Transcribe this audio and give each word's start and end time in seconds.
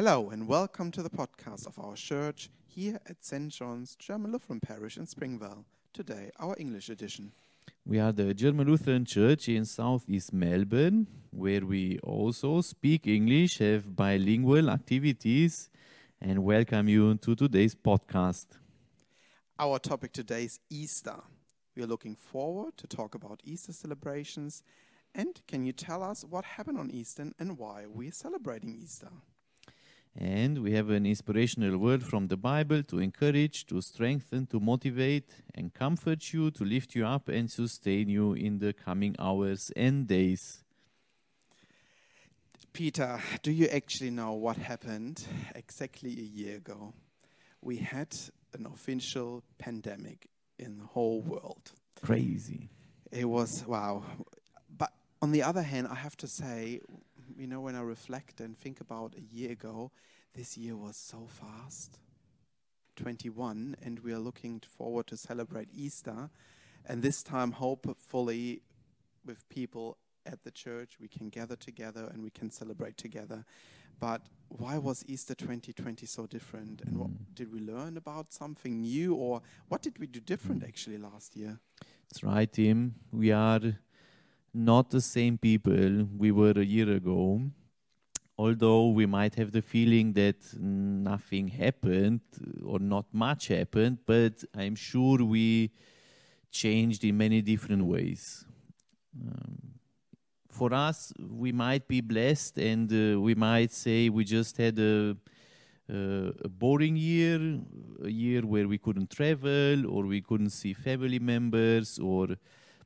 Hello 0.00 0.30
and 0.30 0.48
welcome 0.48 0.90
to 0.92 1.02
the 1.02 1.10
podcast 1.10 1.66
of 1.66 1.78
our 1.78 1.94
church 1.94 2.48
here 2.66 2.98
at 3.04 3.22
St. 3.22 3.52
John's 3.52 3.96
German 3.96 4.32
Lutheran 4.32 4.58
Parish 4.58 4.96
in 4.96 5.04
Springvale. 5.04 5.66
Today, 5.92 6.30
our 6.38 6.56
English 6.58 6.88
edition. 6.88 7.32
We 7.84 7.98
are 7.98 8.10
the 8.10 8.32
German 8.32 8.66
Lutheran 8.66 9.04
Church 9.04 9.50
in 9.50 9.66
Southeast 9.66 10.32
Melbourne, 10.32 11.06
where 11.28 11.66
we 11.66 11.98
also 11.98 12.62
speak 12.62 13.06
English, 13.06 13.58
have 13.58 13.94
bilingual 13.94 14.70
activities, 14.70 15.68
and 16.18 16.44
welcome 16.44 16.88
you 16.88 17.16
to 17.16 17.34
today's 17.34 17.74
podcast. 17.74 18.46
Our 19.58 19.78
topic 19.78 20.14
today 20.14 20.44
is 20.44 20.60
Easter. 20.70 21.20
We 21.76 21.82
are 21.82 21.86
looking 21.86 22.16
forward 22.16 22.78
to 22.78 22.86
talk 22.86 23.14
about 23.14 23.42
Easter 23.44 23.74
celebrations. 23.74 24.62
And 25.14 25.42
can 25.46 25.66
you 25.66 25.74
tell 25.74 26.02
us 26.02 26.24
what 26.24 26.46
happened 26.46 26.78
on 26.78 26.90
Easter 26.90 27.32
and 27.38 27.58
why 27.58 27.84
we're 27.86 28.12
celebrating 28.12 28.74
Easter? 28.82 29.10
And 30.16 30.62
we 30.62 30.72
have 30.72 30.90
an 30.90 31.06
inspirational 31.06 31.78
word 31.78 32.02
from 32.02 32.26
the 32.26 32.36
Bible 32.36 32.82
to 32.84 32.98
encourage, 32.98 33.64
to 33.66 33.80
strengthen, 33.80 34.46
to 34.46 34.58
motivate, 34.58 35.30
and 35.54 35.72
comfort 35.72 36.32
you, 36.32 36.50
to 36.50 36.64
lift 36.64 36.94
you 36.94 37.06
up, 37.06 37.28
and 37.28 37.50
sustain 37.50 38.08
you 38.08 38.32
in 38.32 38.58
the 38.58 38.72
coming 38.72 39.14
hours 39.18 39.70
and 39.76 40.08
days. 40.08 40.64
Peter, 42.72 43.20
do 43.42 43.50
you 43.50 43.66
actually 43.66 44.10
know 44.10 44.32
what 44.32 44.56
happened 44.56 45.24
exactly 45.54 46.10
a 46.10 46.22
year 46.22 46.56
ago? 46.56 46.92
We 47.62 47.76
had 47.78 48.16
an 48.52 48.66
official 48.66 49.42
pandemic 49.58 50.28
in 50.58 50.78
the 50.78 50.84
whole 50.84 51.20
world. 51.20 51.72
Crazy. 52.02 52.68
It 53.10 53.24
was, 53.24 53.64
wow. 53.66 54.04
But 54.76 54.92
on 55.22 55.32
the 55.32 55.42
other 55.42 55.62
hand, 55.62 55.88
I 55.88 55.94
have 55.94 56.16
to 56.18 56.26
say, 56.28 56.80
you 57.40 57.46
know, 57.46 57.62
when 57.62 57.74
I 57.74 57.80
reflect 57.80 58.40
and 58.40 58.56
think 58.56 58.82
about 58.82 59.14
a 59.16 59.34
year 59.34 59.52
ago, 59.52 59.92
this 60.34 60.58
year 60.58 60.76
was 60.76 60.96
so 60.96 61.26
fast. 61.26 61.98
21, 62.96 63.76
and 63.82 63.98
we 64.00 64.12
are 64.12 64.18
looking 64.18 64.60
forward 64.60 65.06
to 65.06 65.16
celebrate 65.16 65.68
Easter. 65.72 66.28
And 66.84 67.02
this 67.02 67.22
time, 67.22 67.52
hopefully, 67.52 68.60
with 69.24 69.48
people 69.48 69.96
at 70.26 70.44
the 70.44 70.50
church, 70.50 70.98
we 71.00 71.08
can 71.08 71.30
gather 71.30 71.56
together 71.56 72.10
and 72.12 72.22
we 72.22 72.28
can 72.28 72.50
celebrate 72.50 72.98
together. 72.98 73.46
But 73.98 74.20
why 74.48 74.76
was 74.76 75.02
Easter 75.08 75.34
2020 75.34 76.04
so 76.04 76.26
different? 76.26 76.82
And 76.82 76.98
what 76.98 77.08
mm. 77.08 77.34
did 77.34 77.50
we 77.50 77.60
learn 77.60 77.96
about 77.96 78.34
something 78.34 78.82
new, 78.82 79.14
or 79.14 79.40
what 79.68 79.80
did 79.80 79.98
we 79.98 80.06
do 80.06 80.20
different 80.20 80.62
mm. 80.62 80.68
actually 80.68 80.98
last 80.98 81.36
year? 81.36 81.58
That's 82.10 82.22
right, 82.22 82.52
Tim. 82.52 82.96
We 83.10 83.30
are 83.30 83.60
not 84.52 84.90
the 84.90 85.00
same 85.00 85.38
people 85.38 86.08
we 86.16 86.30
were 86.32 86.52
a 86.56 86.64
year 86.64 86.90
ago. 86.90 87.42
Although 88.38 88.88
we 88.88 89.04
might 89.04 89.34
have 89.34 89.52
the 89.52 89.60
feeling 89.60 90.14
that 90.14 90.36
nothing 90.58 91.48
happened 91.48 92.20
or 92.64 92.78
not 92.78 93.04
much 93.12 93.48
happened, 93.48 93.98
but 94.06 94.42
I'm 94.56 94.74
sure 94.74 95.22
we 95.22 95.72
changed 96.50 97.04
in 97.04 97.18
many 97.18 97.42
different 97.42 97.84
ways. 97.84 98.46
Um, 99.14 99.74
for 100.48 100.72
us, 100.72 101.12
we 101.18 101.52
might 101.52 101.86
be 101.86 102.00
blessed 102.00 102.58
and 102.58 102.90
uh, 102.90 103.20
we 103.20 103.34
might 103.34 103.72
say 103.72 104.08
we 104.08 104.24
just 104.24 104.56
had 104.56 104.78
a, 104.78 105.16
a, 105.88 106.32
a 106.44 106.48
boring 106.48 106.96
year, 106.96 107.60
a 108.02 108.08
year 108.08 108.40
where 108.42 108.66
we 108.66 108.78
couldn't 108.78 109.10
travel 109.10 109.86
or 109.86 110.04
we 110.06 110.20
couldn't 110.20 110.50
see 110.50 110.72
family 110.72 111.18
members 111.18 111.98
or 111.98 112.36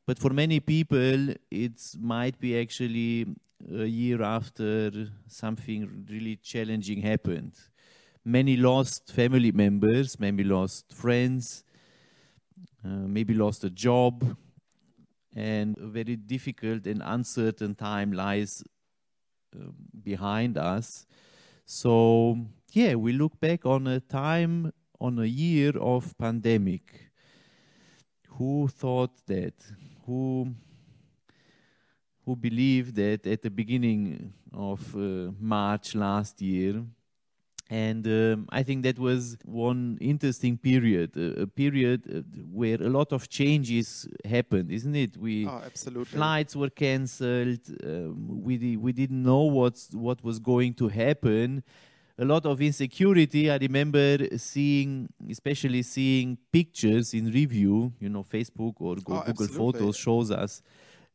but 0.06 0.18
for 0.18 0.30
many 0.30 0.60
people 0.60 1.34
it 1.50 1.80
might 2.00 2.38
be 2.38 2.58
actually 2.58 3.26
a 3.72 3.86
year 3.86 4.22
after 4.22 5.08
something 5.26 6.06
really 6.10 6.36
challenging 6.36 7.00
happened. 7.00 7.54
Many 8.24 8.56
lost 8.56 9.12
family 9.12 9.52
members 9.52 10.18
maybe 10.18 10.44
lost 10.44 10.92
friends 10.92 11.64
uh, 12.84 12.88
maybe 12.88 13.34
lost 13.34 13.64
a 13.64 13.70
job 13.70 14.36
and 15.34 15.76
a 15.78 15.86
very 15.86 16.16
difficult 16.16 16.86
and 16.86 17.02
uncertain 17.04 17.74
time 17.74 18.12
lies 18.12 18.62
uh, 19.56 19.70
behind 20.02 20.58
us. 20.58 21.06
So 21.64 22.38
yeah 22.72 22.94
we 22.94 23.12
look 23.12 23.40
back 23.40 23.64
on 23.64 23.86
a 23.86 24.00
time 24.00 24.72
on 25.00 25.18
a 25.18 25.24
year 25.24 25.72
of 25.78 26.16
pandemic. 26.18 27.10
Who 28.38 28.68
thought 28.68 29.26
that 29.26 29.54
who 30.06 30.54
who 32.24 32.34
believed 32.36 32.94
that 32.96 33.26
at 33.26 33.42
the 33.42 33.50
beginning 33.50 34.32
of 34.52 34.80
uh, 34.96 35.30
March 35.38 35.94
last 35.94 36.40
year. 36.40 36.82
And 37.70 38.06
um, 38.06 38.46
I 38.50 38.62
think 38.62 38.82
that 38.82 38.98
was 38.98 39.38
one 39.44 39.96
interesting 40.00 40.58
period, 40.58 41.16
uh, 41.16 41.42
a 41.42 41.46
period 41.46 42.02
uh, 42.08 42.20
where 42.52 42.76
a 42.80 42.88
lot 42.88 43.12
of 43.12 43.28
changes 43.28 44.06
happened, 44.24 44.70
isn't 44.70 44.94
it? 44.94 45.16
We 45.16 45.46
Oh, 45.46 45.62
absolutely. 45.64 46.16
flights 46.16 46.54
were 46.54 46.70
cancelled. 46.70 47.60
Um, 47.82 48.42
we 48.44 48.76
we 48.76 48.92
didn't 48.92 49.22
know 49.22 49.42
what's 49.44 49.90
what 49.94 50.22
was 50.22 50.38
going 50.38 50.74
to 50.74 50.88
happen. 50.88 51.62
A 52.16 52.24
lot 52.24 52.46
of 52.46 52.60
insecurity. 52.62 53.50
I 53.50 53.56
remember 53.56 54.18
seeing, 54.38 55.08
especially 55.28 55.82
seeing 55.82 56.38
pictures 56.52 57.12
in 57.12 57.30
review. 57.30 57.92
You 57.98 58.08
know, 58.08 58.22
Facebook 58.22 58.74
or 58.78 58.96
Oh, 59.06 59.22
Google. 59.26 59.48
Photos 59.48 59.96
shows 59.96 60.30
us 60.30 60.62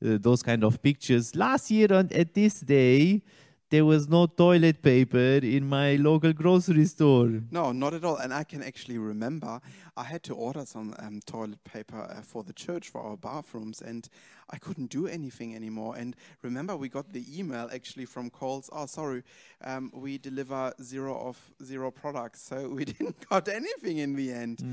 uh, 0.05 0.17
those 0.19 0.43
kind 0.43 0.63
of 0.63 0.81
pictures. 0.81 1.35
Last 1.35 1.71
year, 1.71 1.87
on, 1.93 2.09
at 2.13 2.33
this 2.33 2.59
day, 2.59 3.21
there 3.69 3.85
was 3.85 4.09
no 4.09 4.25
toilet 4.25 4.81
paper 4.81 5.39
in 5.43 5.67
my 5.67 5.95
local 5.95 6.33
grocery 6.33 6.85
store. 6.85 7.41
No, 7.51 7.71
not 7.71 7.93
at 7.93 8.03
all. 8.03 8.17
And 8.17 8.33
I 8.33 8.43
can 8.43 8.63
actually 8.63 8.97
remember 8.97 9.61
I 9.95 10.03
had 10.03 10.23
to 10.23 10.33
order 10.33 10.65
some 10.65 10.95
um, 10.99 11.19
toilet 11.25 11.63
paper 11.63 12.01
uh, 12.09 12.21
for 12.21 12.43
the 12.43 12.53
church 12.53 12.89
for 12.89 13.01
our 13.01 13.17
bathrooms, 13.17 13.81
and 13.81 14.07
I 14.49 14.57
couldn't 14.57 14.89
do 14.89 15.07
anything 15.07 15.55
anymore. 15.55 15.95
And 15.97 16.15
remember, 16.41 16.75
we 16.75 16.89
got 16.89 17.11
the 17.11 17.23
email 17.37 17.69
actually 17.71 18.05
from 18.05 18.29
Coles. 18.29 18.69
Oh, 18.71 18.85
sorry, 18.85 19.23
um, 19.63 19.91
we 19.93 20.17
deliver 20.17 20.73
zero 20.81 21.15
of 21.19 21.37
zero 21.63 21.91
products, 21.91 22.41
so 22.41 22.69
we 22.69 22.85
didn't 22.93 23.27
got 23.29 23.47
anything 23.47 23.97
in 23.97 24.15
the 24.15 24.31
end. 24.31 24.63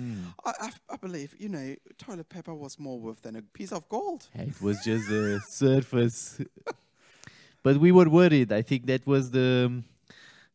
I, 0.44 0.52
I, 0.60 0.70
I 0.90 0.96
believe 0.96 1.34
you 1.38 1.48
know 1.48 1.74
toilet 1.98 2.28
paper 2.28 2.54
was 2.54 2.78
more 2.78 2.98
worth 2.98 3.22
than 3.22 3.36
a 3.36 3.42
piece 3.42 3.72
of 3.72 3.88
gold. 3.88 4.28
It 4.34 4.62
was 4.62 4.78
just 4.84 5.10
a 5.10 5.40
surface. 5.40 6.40
But 7.66 7.77
we 7.78 7.91
were 7.99 8.09
worried. 8.09 8.53
I 8.53 8.62
think 8.62 8.87
that 8.87 9.04
was 9.12 9.25
the 9.41 9.50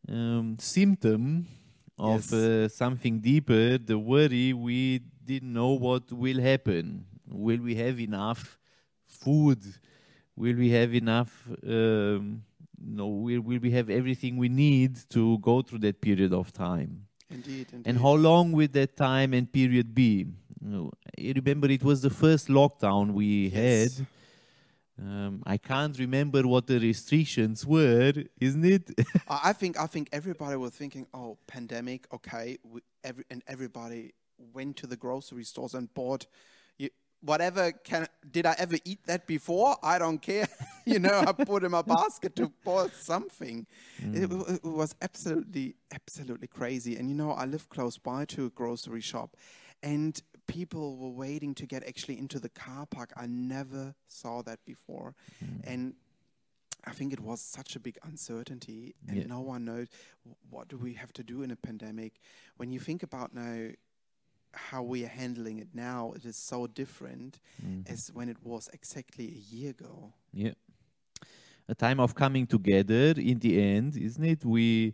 um, 0.07 0.55
symptom 0.59 1.45
of 1.99 2.21
Yes. 2.21 2.33
uh, 2.33 2.69
something 2.69 3.19
deeper. 3.19 3.77
The 3.91 3.99
worry 4.13 4.53
we 4.53 5.01
didn't 5.29 5.51
know 5.59 5.71
what 5.87 6.03
will 6.23 6.39
happen. 6.51 6.83
Will 7.47 7.61
we 7.67 7.75
have 7.75 7.99
enough 7.99 8.57
food? 9.23 9.59
Will 10.37 10.55
we 10.63 10.69
have 10.79 10.91
enough? 11.03 11.31
Um, 11.67 12.43
no, 12.99 13.07
will, 13.25 13.41
will 13.41 13.59
we 13.59 13.71
have 13.71 13.89
everything 13.89 14.37
we 14.37 14.47
need 14.65 14.91
to 15.09 15.37
go 15.39 15.61
through 15.61 15.79
that 15.87 15.99
period 16.07 16.31
of 16.41 16.45
time? 16.53 16.91
Indeed, 17.29 17.67
indeed. 17.73 17.89
And 17.89 17.95
how 18.05 18.15
long 18.29 18.53
will 18.53 18.71
that 18.79 18.95
time 18.95 19.33
and 19.33 19.51
period 19.51 19.93
be? 19.93 20.13
You 20.63 20.69
know, 20.73 20.91
I 21.19 21.33
remember 21.35 21.67
it 21.69 21.83
was 21.83 22.01
the 22.07 22.09
first 22.23 22.47
lockdown 22.47 23.03
we 23.21 23.29
Yes. 23.49 23.97
had. 23.97 24.07
Um, 25.01 25.41
I 25.47 25.57
can't 25.57 25.97
remember 25.97 26.43
what 26.43 26.67
the 26.67 26.79
restrictions 26.79 27.65
were, 27.65 28.13
isn't 28.39 28.65
it? 28.65 28.91
I 29.27 29.51
think 29.51 29.79
I 29.79 29.87
think 29.87 30.09
everybody 30.11 30.55
was 30.57 30.73
thinking, 30.73 31.07
oh, 31.13 31.37
pandemic, 31.47 32.05
okay, 32.13 32.59
we, 32.63 32.81
every, 33.03 33.23
and 33.31 33.41
everybody 33.47 34.13
went 34.53 34.77
to 34.77 34.87
the 34.87 34.95
grocery 34.95 35.43
stores 35.43 35.73
and 35.73 35.91
bought 35.95 36.27
you, 36.77 36.89
whatever. 37.21 37.71
Can 37.71 38.07
did 38.29 38.45
I 38.45 38.55
ever 38.59 38.77
eat 38.85 38.99
that 39.07 39.25
before? 39.25 39.75
I 39.81 39.97
don't 39.97 40.21
care. 40.21 40.47
you 40.85 40.99
know, 40.99 41.23
I 41.25 41.31
put 41.31 41.63
in 41.63 41.71
my 41.71 41.81
basket 41.81 42.35
to 42.35 42.51
buy 42.63 42.89
something. 42.93 43.65
It, 43.97 44.31
it 44.31 44.63
was 44.63 44.93
absolutely 45.01 45.77
absolutely 45.91 46.47
crazy. 46.47 46.95
And 46.95 47.09
you 47.09 47.15
know, 47.15 47.31
I 47.31 47.45
live 47.45 47.69
close 47.69 47.97
by 47.97 48.25
to 48.25 48.45
a 48.45 48.49
grocery 48.49 49.01
shop, 49.01 49.35
and 49.81 50.21
people 50.51 50.97
were 50.97 51.15
waiting 51.25 51.55
to 51.55 51.65
get 51.65 51.81
actually 51.91 52.17
into 52.23 52.39
the 52.39 52.49
car 52.49 52.85
park. 52.85 53.09
I 53.15 53.25
never 53.27 53.95
saw 54.07 54.41
that 54.43 54.59
before, 54.65 55.09
mm. 55.43 55.61
and 55.71 55.93
I 56.83 56.91
think 56.97 57.13
it 57.13 57.19
was 57.19 57.39
such 57.57 57.75
a 57.75 57.79
big 57.79 57.97
uncertainty, 58.03 58.93
and 59.07 59.17
Yeah. 59.17 59.27
no 59.27 59.41
one 59.53 59.61
knows 59.69 59.87
what 60.49 60.67
do 60.67 60.77
we 60.77 60.93
have 61.01 61.11
to 61.13 61.23
do 61.23 61.43
in 61.43 61.51
a 61.51 61.55
pandemic. 61.55 62.13
When 62.57 62.71
you 62.73 62.79
think 62.79 63.03
about 63.03 63.33
now 63.33 63.69
how 64.69 64.81
we 64.83 65.05
are 65.05 65.13
handling 65.23 65.59
it 65.59 65.69
now, 65.73 66.11
it 66.17 66.25
is 66.25 66.35
so 66.51 66.67
different 66.67 67.39
mm. 67.65 67.89
as 67.93 68.11
when 68.13 68.27
it 68.29 68.39
was 68.43 68.69
exactly 68.73 69.27
a 69.27 69.55
year 69.55 69.71
ago. 69.71 70.13
yeah. 70.33 70.53
A 71.67 71.75
time 71.75 71.99
of 72.01 72.13
coming 72.15 72.45
together 72.47 73.13
in 73.17 73.39
the 73.39 73.53
end, 73.61 73.95
isn't 73.95 74.25
it? 74.25 74.43
We 74.43 74.93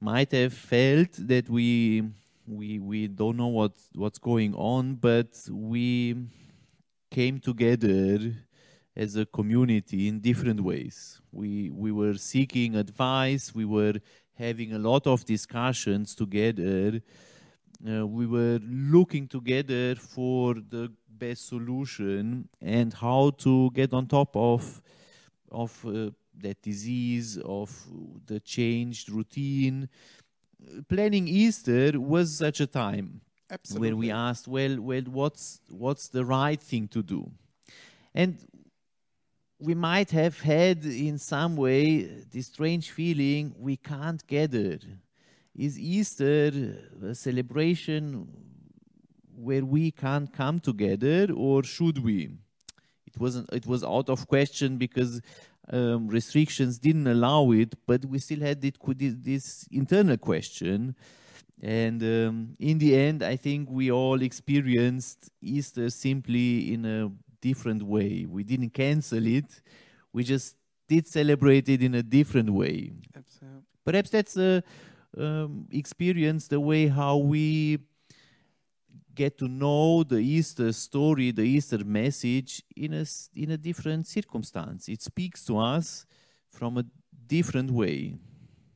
might 0.00 0.32
have 0.32 0.52
felt 0.52 1.12
that 1.28 1.48
we 1.48 2.02
we 2.48 2.78
we 2.78 3.06
don't 3.08 3.36
know 3.36 3.48
what 3.48 3.72
what's 3.94 4.18
going 4.18 4.54
on, 4.54 4.94
but 4.94 5.28
we 5.50 6.16
came 7.10 7.38
together 7.40 8.34
as 8.96 9.16
a 9.16 9.26
community 9.26 10.08
in 10.08 10.20
different 10.20 10.60
ways. 10.60 11.20
We 11.30 11.70
we 11.70 11.92
were 11.92 12.14
seeking 12.14 12.74
advice, 12.76 13.54
we 13.54 13.64
were 13.64 13.94
having 14.34 14.72
a 14.72 14.78
lot 14.78 15.06
of 15.06 15.24
discussions 15.24 16.14
together. 16.14 17.00
Uh, 17.88 18.06
we 18.06 18.26
were 18.26 18.58
looking 18.62 19.28
together 19.28 19.94
for 19.94 20.54
the 20.54 20.90
best 21.08 21.48
solution 21.48 22.48
and 22.60 22.92
how 22.92 23.30
to 23.38 23.70
get 23.72 23.92
on 23.92 24.06
top 24.06 24.34
of 24.36 24.82
of 25.50 25.84
uh, 25.86 26.10
that 26.40 26.60
disease, 26.62 27.38
of 27.44 27.70
the 28.26 28.40
changed 28.40 29.10
routine. 29.10 29.88
Planning 30.88 31.28
Easter 31.28 32.00
was 32.00 32.36
such 32.36 32.60
a 32.60 32.66
time 32.66 33.20
Absolutely. 33.50 33.88
where 33.88 33.96
we 33.96 34.10
asked, 34.10 34.48
well, 34.48 34.80
well, 34.80 35.02
what's 35.02 35.60
what's 35.70 36.08
the 36.08 36.24
right 36.24 36.60
thing 36.60 36.88
to 36.88 37.02
do? 37.02 37.30
And 38.14 38.38
we 39.58 39.74
might 39.74 40.10
have 40.10 40.40
had 40.40 40.84
in 40.84 41.18
some 41.18 41.56
way 41.56 42.02
this 42.32 42.46
strange 42.46 42.90
feeling 42.90 43.54
we 43.58 43.76
can't 43.76 44.24
gather. 44.26 44.78
Is 45.54 45.78
Easter 45.78 46.52
a 47.02 47.14
celebration 47.14 48.28
where 49.34 49.64
we 49.64 49.90
can't 49.90 50.32
come 50.32 50.60
together, 50.60 51.28
or 51.34 51.64
should 51.64 51.98
we? 51.98 52.30
It 53.06 53.18
wasn't. 53.18 53.48
It 53.52 53.66
was 53.66 53.82
out 53.82 54.08
of 54.08 54.28
question 54.28 54.76
because 54.76 55.20
um, 55.70 56.08
restrictions 56.08 56.78
didn't 56.78 57.06
allow 57.06 57.50
it, 57.52 57.74
but 57.86 58.04
we 58.06 58.18
still 58.18 58.40
had 58.40 58.64
it, 58.64 58.78
this 59.24 59.68
internal 59.70 60.16
question. 60.16 60.94
And 61.60 62.02
um, 62.02 62.56
in 62.58 62.78
the 62.78 62.96
end, 62.96 63.22
I 63.22 63.36
think 63.36 63.68
we 63.70 63.90
all 63.90 64.22
experienced 64.22 65.30
Easter 65.42 65.90
simply 65.90 66.72
in 66.72 66.84
a 66.84 67.10
different 67.40 67.82
way. 67.82 68.26
We 68.28 68.44
didn't 68.44 68.70
cancel 68.70 69.26
it, 69.26 69.60
we 70.12 70.24
just 70.24 70.56
did 70.88 71.06
celebrate 71.06 71.68
it 71.68 71.82
in 71.82 71.94
a 71.94 72.02
different 72.02 72.50
way. 72.50 72.92
Absolutely. 73.14 73.60
Perhaps 73.84 74.10
that's 74.10 74.36
a 74.36 74.62
um, 75.16 75.66
experience 75.70 76.48
the 76.48 76.60
way 76.60 76.86
how 76.86 77.16
we 77.16 77.78
get 79.18 79.36
to 79.38 79.48
know 79.48 80.04
the 80.04 80.20
Easter 80.36 80.72
story, 80.72 81.32
the 81.32 81.42
Easter 81.56 81.82
message 81.84 82.62
in 82.76 82.94
a, 82.94 83.04
in 83.34 83.50
a 83.50 83.58
different 83.68 84.06
circumstance. 84.06 84.88
It 84.88 85.02
speaks 85.02 85.44
to 85.46 85.58
us 85.58 86.06
from 86.48 86.78
a 86.78 86.84
different 87.26 87.70
way. 87.72 88.00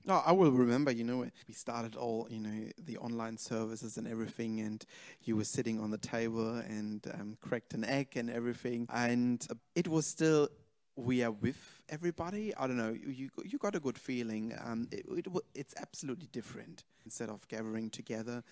No, 0.05 0.21
I 0.27 0.33
will 0.33 0.50
remember, 0.50 0.91
you 0.91 1.05
know, 1.05 1.19
we 1.47 1.55
started 1.55 1.94
all, 1.94 2.27
you 2.29 2.41
know, 2.41 2.59
the 2.89 2.97
online 2.99 3.39
services 3.39 3.99
and 3.99 4.09
everything, 4.09 4.59
and 4.59 4.85
you 5.23 5.37
were 5.37 5.44
sitting 5.56 5.79
on 5.79 5.91
the 5.93 6.03
table 6.17 6.56
and 6.79 7.00
um, 7.15 7.37
cracked 7.41 7.73
an 7.75 7.85
egg 7.85 8.09
and 8.17 8.29
everything. 8.29 8.88
And 8.93 9.47
it 9.77 9.87
was 9.87 10.05
still, 10.05 10.49
we 10.97 11.23
are 11.23 11.31
with 11.31 11.83
everybody. 11.89 12.55
I 12.56 12.67
don't 12.67 12.77
know, 12.77 12.94
you, 12.94 13.31
you 13.44 13.59
got 13.59 13.75
a 13.75 13.81
good 13.81 13.99
feeling. 13.99 14.55
Um, 14.62 14.89
it, 14.91 15.05
it, 15.09 15.27
it's 15.55 15.75
absolutely 15.79 16.29
different 16.33 16.85
instead 17.05 17.29
of 17.29 17.47
gathering 17.49 17.91
together. 17.91 18.43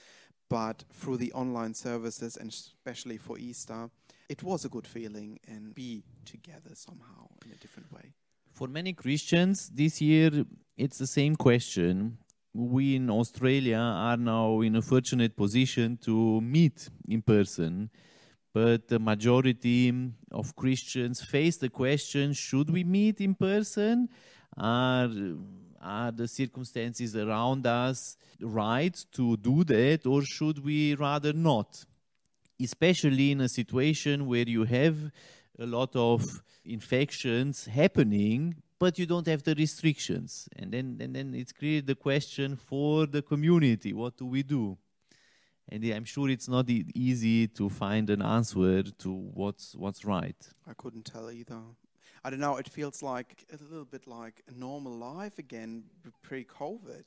But 0.48 0.84
through 0.92 1.18
the 1.18 1.32
online 1.32 1.74
services, 1.74 2.36
and 2.36 2.50
especially 2.50 3.18
for 3.18 3.38
Easter, 3.38 3.88
it 4.28 4.42
was 4.42 4.64
a 4.64 4.68
good 4.68 4.86
feeling 4.86 5.38
and 5.46 5.74
be 5.74 6.02
together 6.24 6.70
somehow 6.74 7.28
in 7.44 7.52
a 7.52 7.56
different 7.56 7.92
way. 7.92 8.12
For 8.52 8.66
many 8.66 8.92
Christians, 8.92 9.70
this 9.72 10.00
year 10.00 10.44
it's 10.76 10.98
the 10.98 11.06
same 11.06 11.36
question. 11.36 12.18
We 12.52 12.96
in 12.96 13.10
Australia 13.10 13.76
are 13.76 14.16
now 14.16 14.60
in 14.60 14.74
a 14.74 14.82
fortunate 14.82 15.36
position 15.36 15.98
to 16.02 16.40
meet 16.40 16.88
in 17.08 17.22
person, 17.22 17.90
but 18.52 18.88
the 18.88 18.98
majority 18.98 19.92
of 20.30 20.56
Christians 20.56 21.22
face 21.22 21.56
the 21.56 21.70
question 21.70 22.32
should 22.32 22.70
we 22.70 22.84
meet 22.84 23.20
in 23.20 23.34
person? 23.34 24.08
Are, 24.56 25.08
are 25.80 26.10
the 26.10 26.26
circumstances 26.26 27.16
around 27.16 27.66
us 27.66 28.16
right 28.40 29.04
to 29.12 29.36
do 29.36 29.64
that, 29.64 30.06
or 30.06 30.22
should 30.22 30.64
we 30.64 30.94
rather 30.94 31.32
not? 31.32 31.84
Especially 32.60 33.30
in 33.30 33.40
a 33.40 33.48
situation 33.48 34.26
where 34.26 34.48
you 34.48 34.64
have 34.64 34.96
a 35.58 35.66
lot 35.66 35.94
of 35.94 36.42
infections 36.64 37.66
happening, 37.66 38.56
but 38.78 38.98
you 38.98 39.06
don't 39.06 39.26
have 39.26 39.42
the 39.42 39.54
restrictions. 39.54 40.48
And 40.56 40.72
then, 40.72 40.98
and 41.00 41.14
then 41.14 41.34
it's 41.34 41.52
created 41.52 41.86
the 41.86 41.94
question 41.94 42.56
for 42.56 43.06
the 43.06 43.22
community 43.22 43.92
what 43.92 44.16
do 44.16 44.26
we 44.26 44.42
do? 44.42 44.76
And 45.70 45.84
I'm 45.84 46.04
sure 46.04 46.28
it's 46.28 46.48
not 46.48 46.68
e 46.68 46.84
easy 46.94 47.46
to 47.48 47.68
find 47.68 48.10
an 48.10 48.22
answer 48.22 48.82
to 48.82 49.10
what's, 49.12 49.76
what's 49.76 50.04
right. 50.04 50.40
I 50.66 50.74
couldn't 50.74 51.04
tell 51.04 51.30
either. 51.30 51.60
I 52.24 52.30
don't 52.30 52.40
know, 52.40 52.56
it 52.56 52.68
feels 52.68 53.02
like 53.02 53.46
a 53.52 53.62
little 53.62 53.84
bit 53.84 54.06
like 54.06 54.42
a 54.48 54.52
normal 54.58 54.92
life 54.92 55.38
again 55.38 55.84
pre 56.22 56.44
COVID. 56.44 57.04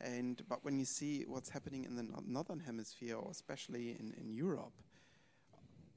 And 0.00 0.42
but 0.48 0.64
when 0.64 0.78
you 0.78 0.84
see 0.84 1.24
what's 1.26 1.48
happening 1.48 1.84
in 1.84 1.96
the 1.96 2.06
northern 2.26 2.60
hemisphere, 2.60 3.16
or 3.16 3.30
especially 3.30 3.96
in, 3.98 4.14
in 4.20 4.32
Europe, 4.32 4.74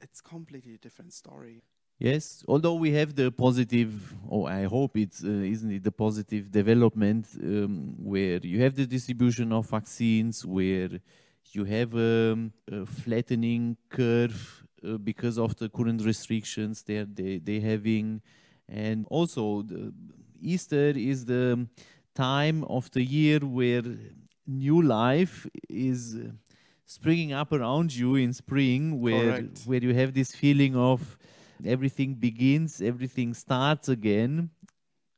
it's 0.02 0.22
completely 0.22 0.76
a 0.76 0.78
different 0.78 1.14
story. 1.14 1.62
Yes, 1.98 2.44
although 2.48 2.76
we 2.76 2.92
have 2.92 3.16
the 3.16 3.32
positive, 3.32 4.14
or 4.28 4.50
I 4.50 4.66
hope 4.66 4.98
it's 4.98 5.24
uh, 5.24 5.28
isn't 5.54 5.72
it 5.72 5.84
the 5.84 5.92
positive 5.92 6.52
development 6.52 7.26
um, 7.42 7.96
where 8.04 8.40
you 8.44 8.62
have 8.62 8.76
the 8.76 8.86
distribution 8.86 9.52
of 9.54 9.70
vaccines, 9.70 10.46
where 10.46 10.90
you 11.53 11.63
have 11.65 11.94
um, 11.94 12.51
a 12.71 12.86
flattening 12.86 13.77
curve 13.89 14.63
uh, 14.86 14.97
because 14.97 15.38
of 15.38 15.56
the 15.57 15.69
current 15.69 16.03
restrictions 16.03 16.83
they're 16.83 17.06
they 17.06 17.39
they 17.39 17.59
having, 17.59 18.21
and 18.68 19.06
also 19.09 19.62
the 19.62 19.94
Easter 20.42 20.92
is 20.95 21.25
the 21.25 21.68
time 22.13 22.63
of 22.65 22.89
the 22.92 23.03
year 23.03 23.39
where 23.39 23.83
new 24.47 24.81
life 24.81 25.47
is 25.69 26.18
springing 26.86 27.33
up 27.33 27.51
around 27.51 27.95
you 27.95 28.15
in 28.15 28.33
spring, 28.33 29.00
where 29.00 29.33
Correct. 29.33 29.62
where 29.65 29.83
you 29.83 29.94
have 29.94 30.13
this 30.13 30.33
feeling 30.33 30.75
of 30.75 31.18
everything 31.65 32.15
begins, 32.15 32.81
everything 32.81 33.33
starts 33.33 33.89
again. 33.89 34.50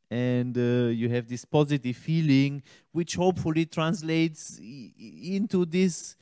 And 0.09 0.57
uh, 0.57 0.89
you 0.89 1.09
have 1.09 1.27
this 1.27 1.43
positive 1.43 1.97
feeling, 1.97 2.63
which 2.91 3.15
hopefully 3.15 3.65
translates 3.65 4.59
into 4.59 5.65
this 5.65 6.15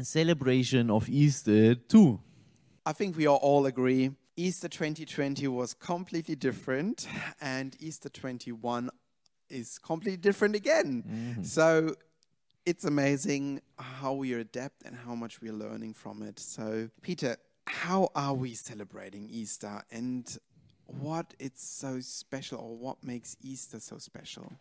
celebration 0.00 0.90
of 0.90 1.08
Easter 1.08 1.74
too. 1.74 2.20
I 2.86 2.92
think 2.92 3.16
we 3.16 3.26
all 3.26 3.66
agree 3.66 4.12
Easter 4.36 4.68
2020 4.68 5.46
was 5.48 5.74
completely 5.74 6.34
different, 6.34 7.06
and 7.40 7.76
Easter 7.78 8.08
21 8.08 8.90
is 9.48 9.78
completely 9.78 10.16
different 10.16 10.56
again. 10.56 11.04
Mm-hmm. 11.06 11.42
So 11.44 11.94
it's 12.66 12.84
amazing 12.84 13.60
how 13.78 14.14
we 14.14 14.32
adapt 14.32 14.82
and 14.84 14.96
how 14.96 15.14
much 15.14 15.40
we're 15.40 15.52
learning 15.52 15.94
from 15.94 16.22
it. 16.22 16.40
So, 16.40 16.88
Peter, 17.02 17.36
how 17.66 18.08
are 18.14 18.34
we 18.34 18.54
celebrating 18.54 19.28
Easter 19.30 19.82
and 19.92 20.36
what 20.86 21.34
it's 21.38 21.66
so 21.66 22.00
special 22.00 22.58
or 22.60 22.76
what 22.76 23.02
makes 23.04 23.36
Easter 23.42 23.80
so 23.80 23.98
special? 23.98 24.52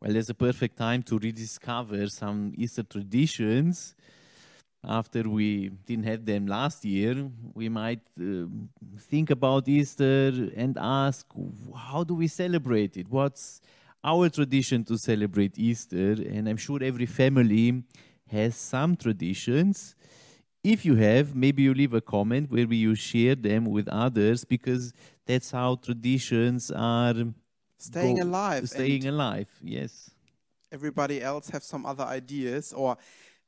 Well, 0.00 0.12
there's 0.12 0.30
a 0.30 0.34
perfect 0.34 0.76
time 0.76 1.02
to 1.04 1.18
rediscover 1.18 2.08
some 2.08 2.52
Easter 2.56 2.82
traditions. 2.82 3.94
After 4.84 5.28
we 5.28 5.70
didn't 5.86 6.04
have 6.04 6.24
them 6.24 6.46
last 6.46 6.84
year, 6.84 7.28
we 7.54 7.68
might 7.68 8.02
uh, 8.20 8.46
think 8.98 9.30
about 9.30 9.66
Easter 9.68 10.50
and 10.54 10.76
ask, 10.78 11.26
how 11.74 12.04
do 12.04 12.14
we 12.14 12.28
celebrate 12.28 12.96
it? 12.96 13.08
What's 13.08 13.60
our 14.04 14.28
tradition 14.28 14.84
to 14.84 14.96
celebrate 14.96 15.58
Easter? 15.58 16.12
And 16.12 16.48
I'm 16.48 16.58
sure 16.58 16.78
every 16.82 17.06
family 17.06 17.82
has 18.30 18.54
some 18.54 18.96
traditions. 18.96 19.96
If 20.62 20.84
you 20.84 20.96
have, 20.96 21.34
maybe 21.34 21.62
you 21.62 21.74
leave 21.74 21.94
a 21.94 22.00
comment 22.00 22.50
where 22.50 22.72
you 22.72 22.94
share 22.94 23.34
them 23.34 23.64
with 23.64 23.88
others 23.88 24.44
because 24.44 24.92
that's 25.26 25.50
how 25.50 25.76
traditions 25.76 26.70
are 26.70 27.14
Staying 27.78 28.16
go- 28.16 28.22
alive. 28.22 28.68
Staying 28.68 29.06
alive, 29.06 29.48
yes. 29.62 30.10
everybody 30.72 31.22
else 31.22 31.50
have 31.50 31.62
some 31.62 31.84
other 31.86 32.04
ideas 32.04 32.72
or 32.72 32.96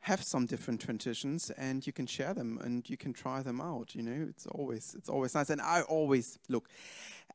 have 0.00 0.22
some 0.22 0.46
different 0.46 0.80
traditions 0.80 1.50
and 1.58 1.84
you 1.86 1.92
can 1.92 2.06
share 2.06 2.32
them 2.34 2.58
and 2.62 2.88
you 2.88 2.96
can 2.96 3.12
try 3.12 3.42
them 3.42 3.60
out 3.60 3.94
you 3.96 4.02
know 4.02 4.26
it's 4.30 4.46
always 4.46 4.94
it's 4.96 5.08
always 5.08 5.34
nice 5.34 5.50
and 5.50 5.60
i 5.60 5.82
always 5.82 6.38
look 6.48 6.68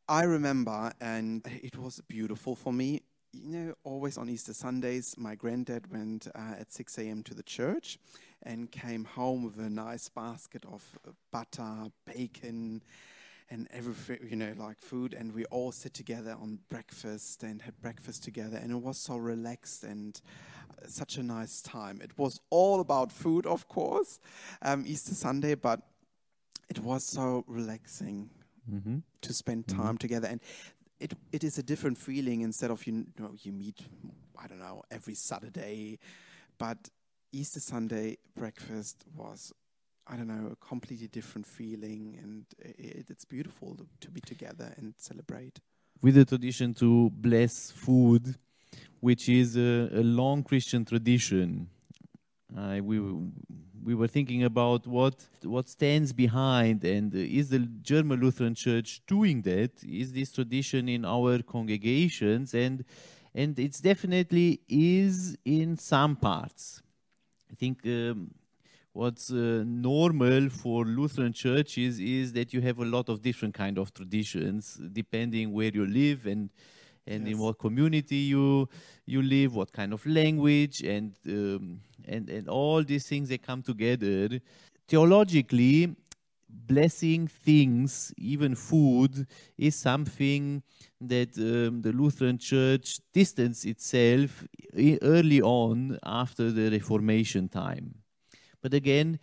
i 0.07 0.23
remember 0.23 0.91
and 1.01 1.45
it 1.61 1.75
was 1.77 1.99
beautiful 2.07 2.55
for 2.55 2.71
me 2.71 3.01
you 3.33 3.49
know 3.57 3.73
always 3.83 4.17
on 4.17 4.29
easter 4.29 4.53
sundays 4.53 5.13
my 5.17 5.35
granddad 5.35 5.91
went 5.91 6.27
uh, 6.33 6.55
at 6.61 6.71
6 6.71 6.97
a.m 6.99 7.21
to 7.23 7.33
the 7.33 7.43
church 7.43 7.99
and 8.43 8.71
came 8.71 9.03
home 9.03 9.43
with 9.43 9.59
a 9.59 9.69
nice 9.69 10.07
basket 10.07 10.63
of 10.71 10.81
butter 11.33 11.91
bacon 12.05 12.81
and 13.53 13.67
everything, 13.71 14.19
you 14.29 14.35
know, 14.35 14.53
like 14.57 14.79
food, 14.79 15.13
and 15.13 15.33
we 15.33 15.45
all 15.45 15.71
sit 15.71 15.93
together 15.93 16.35
on 16.41 16.59
breakfast 16.69 17.43
and 17.43 17.61
had 17.61 17.79
breakfast 17.81 18.23
together, 18.23 18.57
and 18.57 18.71
it 18.71 18.81
was 18.81 18.97
so 18.97 19.17
relaxed 19.17 19.83
and 19.83 20.21
uh, 20.71 20.87
such 20.87 21.17
a 21.17 21.23
nice 21.23 21.61
time. 21.61 22.01
It 22.01 22.17
was 22.17 22.41
all 22.49 22.79
about 22.81 23.11
food, 23.11 23.45
of 23.45 23.67
course, 23.67 24.19
um, 24.63 24.85
Easter 24.87 25.13
Sunday, 25.15 25.55
but 25.55 25.81
it 26.69 26.79
was 26.79 27.03
so 27.05 27.43
relaxing 27.47 28.29
Mm-hmm. 28.71 28.99
to 29.21 29.33
spend 29.33 29.67
Mhm. 29.67 29.75
time 29.77 29.97
together. 29.97 30.27
And 30.27 30.41
it 30.99 31.13
it 31.31 31.43
is 31.43 31.57
a 31.57 31.63
different 31.63 31.97
feeling 31.97 32.41
instead 32.41 32.71
of 32.71 32.85
you 32.87 33.05
know 33.19 33.33
you 33.41 33.51
meet 33.53 33.81
I 34.37 34.47
don't 34.47 34.59
know 34.59 34.83
every 34.91 35.15
Saturday, 35.15 35.99
but 36.57 36.89
Easter 37.31 37.59
Sunday 37.59 38.17
breakfast 38.35 39.05
was 39.15 39.53
I 40.07 40.17
don't 40.17 40.27
know 40.27 40.51
a 40.51 40.55
completely 40.55 41.07
different 41.07 41.47
feeling, 41.47 42.19
and 42.21 42.45
it, 42.59 43.05
it's 43.09 43.25
beautiful 43.25 43.77
to, 44.01 44.11
be 44.11 44.21
together 44.21 44.73
and 44.77 44.93
celebrate. 44.97 45.59
With 46.01 46.15
the 46.15 46.25
tradition 46.25 46.73
to 46.75 47.09
bless 47.11 47.71
food, 47.71 48.35
which 48.99 49.29
is 49.29 49.55
a, 49.55 49.89
a 49.93 50.03
long 50.03 50.43
Christian 50.43 50.83
tradition. 50.85 51.67
Uh, 52.55 52.79
we 52.83 52.99
we 53.83 53.95
were 53.95 54.07
thinking 54.07 54.43
about 54.43 54.87
what 54.87 55.15
what 55.43 55.67
stands 55.67 56.13
behind 56.13 56.83
and 56.83 57.13
is 57.13 57.49
the 57.49 57.59
German 57.81 58.19
Lutheran 58.19 58.55
Church 58.55 59.01
doing 59.07 59.41
that? 59.41 59.71
Is 59.83 60.13
this 60.13 60.31
tradition 60.31 60.87
in 60.87 61.03
our 61.05 61.41
congregations 61.41 62.53
and 62.53 62.85
and 63.35 63.57
it's 63.57 63.79
definitely 63.79 64.61
is 64.69 65.35
in 65.43 65.77
some 65.77 66.15
parts. 66.15 66.81
I 67.51 67.55
think 67.55 67.79
um, 67.85 68.31
what's 68.93 69.31
uh, 69.31 69.63
normal 69.65 70.49
for 70.49 70.85
Lutheran 70.85 71.33
churches 71.33 71.99
is 71.99 72.31
that 72.33 72.53
you 72.53 72.61
have 72.61 72.77
a 72.79 72.85
lot 72.85 73.09
of 73.09 73.21
different 73.21 73.53
kind 73.55 73.77
of 73.77 73.93
traditions 73.93 74.79
depending 74.91 75.51
where 75.51 75.71
you 75.73 75.85
live 75.85 76.25
and 76.25 76.49
and 77.05 77.27
yes. 77.27 77.33
in 77.33 77.39
what 77.39 77.57
community 77.59 78.15
you 78.15 78.69
you 79.05 79.21
live, 79.21 79.55
what 79.55 79.73
kind 79.73 79.93
of 79.93 80.05
language, 80.05 80.81
and 80.81 81.13
um, 81.27 81.81
and 82.05 82.29
and 82.29 82.47
all 82.47 82.83
these 82.83 83.05
things 83.05 83.29
that 83.29 83.41
come 83.41 83.61
together. 83.61 84.39
Theologically, 84.87 85.95
blessing 86.49 87.27
things, 87.27 88.13
even 88.17 88.55
food, 88.55 89.27
is 89.57 89.75
something 89.75 90.61
that 91.01 91.37
um, 91.37 91.81
the 91.81 91.91
Lutheran 91.91 92.37
Church 92.37 92.99
distanced 93.13 93.65
itself 93.65 94.45
early 95.01 95.41
on 95.41 95.99
after 96.03 96.51
the 96.51 96.69
Reformation 96.69 97.49
time. 97.49 98.02
But 98.63 98.73
again, 98.73 99.19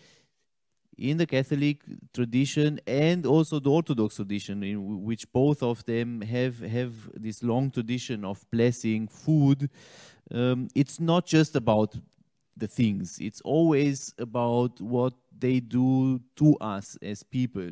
in 0.99 1.16
the 1.16 1.26
Catholic 1.26 1.78
tradition 2.12 2.78
and 2.87 3.25
also 3.25 3.59
the 3.59 3.70
Orthodox 3.70 4.16
tradition, 4.16 4.62
in 4.62 5.02
which 5.02 5.30
both 5.32 5.62
of 5.62 5.85
them 5.85 6.20
have 6.20 6.61
have 6.61 6.92
this 7.14 7.42
long 7.42 7.70
tradition 7.70 8.25
of 8.25 8.44
blessing 8.50 9.09
food. 9.09 9.70
Um, 10.30 10.68
it's 10.75 11.00
not 11.00 11.26
just 11.26 11.56
about 11.56 11.97
the 12.56 12.68
things; 12.68 13.18
it's 13.18 13.40
always 13.40 14.14
about 14.18 14.80
what 14.80 15.14
they 15.38 15.61
do 15.61 16.20
to 16.37 16.56
us 16.61 16.99
as 17.00 17.23
people, 17.23 17.70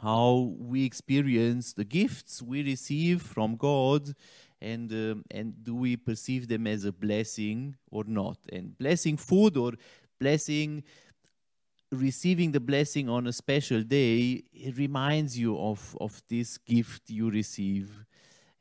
how 0.00 0.54
we 0.58 0.84
experience 0.84 1.72
the 1.72 1.84
gifts 1.84 2.40
we 2.40 2.62
receive 2.62 3.20
from 3.22 3.56
God, 3.56 4.14
and 4.60 4.92
um, 4.92 5.24
and 5.30 5.64
do 5.64 5.74
we 5.74 5.96
perceive 5.96 6.46
them 6.46 6.68
as 6.68 6.84
a 6.84 6.92
blessing 6.92 7.74
or 7.90 8.04
not? 8.06 8.38
And 8.52 8.78
blessing 8.78 9.16
food 9.16 9.56
or 9.56 9.72
blessing 10.24 10.82
receiving 11.94 12.52
the 12.52 12.60
blessing 12.60 13.08
on 13.08 13.26
a 13.26 13.32
special 13.32 13.82
day, 13.82 14.42
it 14.52 14.76
reminds 14.76 15.38
you 15.38 15.58
of, 15.58 15.96
of 16.00 16.22
this 16.28 16.58
gift 16.58 17.02
you 17.08 17.30
receive. 17.30 18.04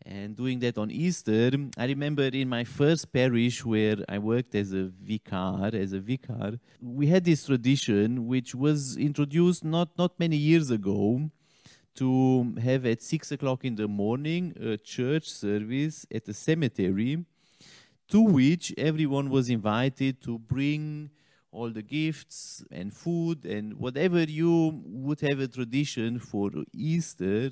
And 0.05 0.35
doing 0.35 0.59
that 0.59 0.77
on 0.77 0.91
Easter, 0.91 1.51
I 1.77 1.85
remember 1.85 2.23
in 2.23 2.49
my 2.49 2.65
first 2.65 3.11
parish 3.13 3.63
where 3.63 3.97
I 4.09 4.17
worked 4.17 4.53
as 4.53 4.73
a 4.73 4.91
vicar, 5.01 5.69
as 5.73 5.93
a 5.93 5.99
vicar, 5.99 6.59
we 6.81 7.07
had 7.07 7.23
this 7.23 7.45
tradition 7.45 8.27
which 8.27 8.53
was 8.53 8.97
introduced 8.97 9.63
not, 9.63 9.97
not 9.97 10.19
many 10.19 10.35
years 10.35 10.69
ago 10.71 11.29
to 11.95 12.55
have 12.61 12.85
at 12.85 13.01
six 13.01 13.31
o'clock 13.31 13.63
in 13.63 13.75
the 13.75 13.87
morning 13.87 14.53
a 14.59 14.77
church 14.77 15.29
service 15.29 16.05
at 16.13 16.25
the 16.25 16.33
cemetery 16.33 17.23
to 18.09 18.21
which 18.21 18.73
everyone 18.77 19.29
was 19.29 19.49
invited 19.49 20.21
to 20.21 20.37
bring 20.37 21.09
all 21.53 21.69
the 21.69 21.83
gifts 21.83 22.63
and 22.71 22.91
food 22.93 23.45
and 23.45 23.77
whatever 23.77 24.23
you 24.23 24.81
would 24.85 25.21
have 25.21 25.39
a 25.39 25.47
tradition 25.47 26.19
for 26.19 26.49
Easter, 26.73 27.51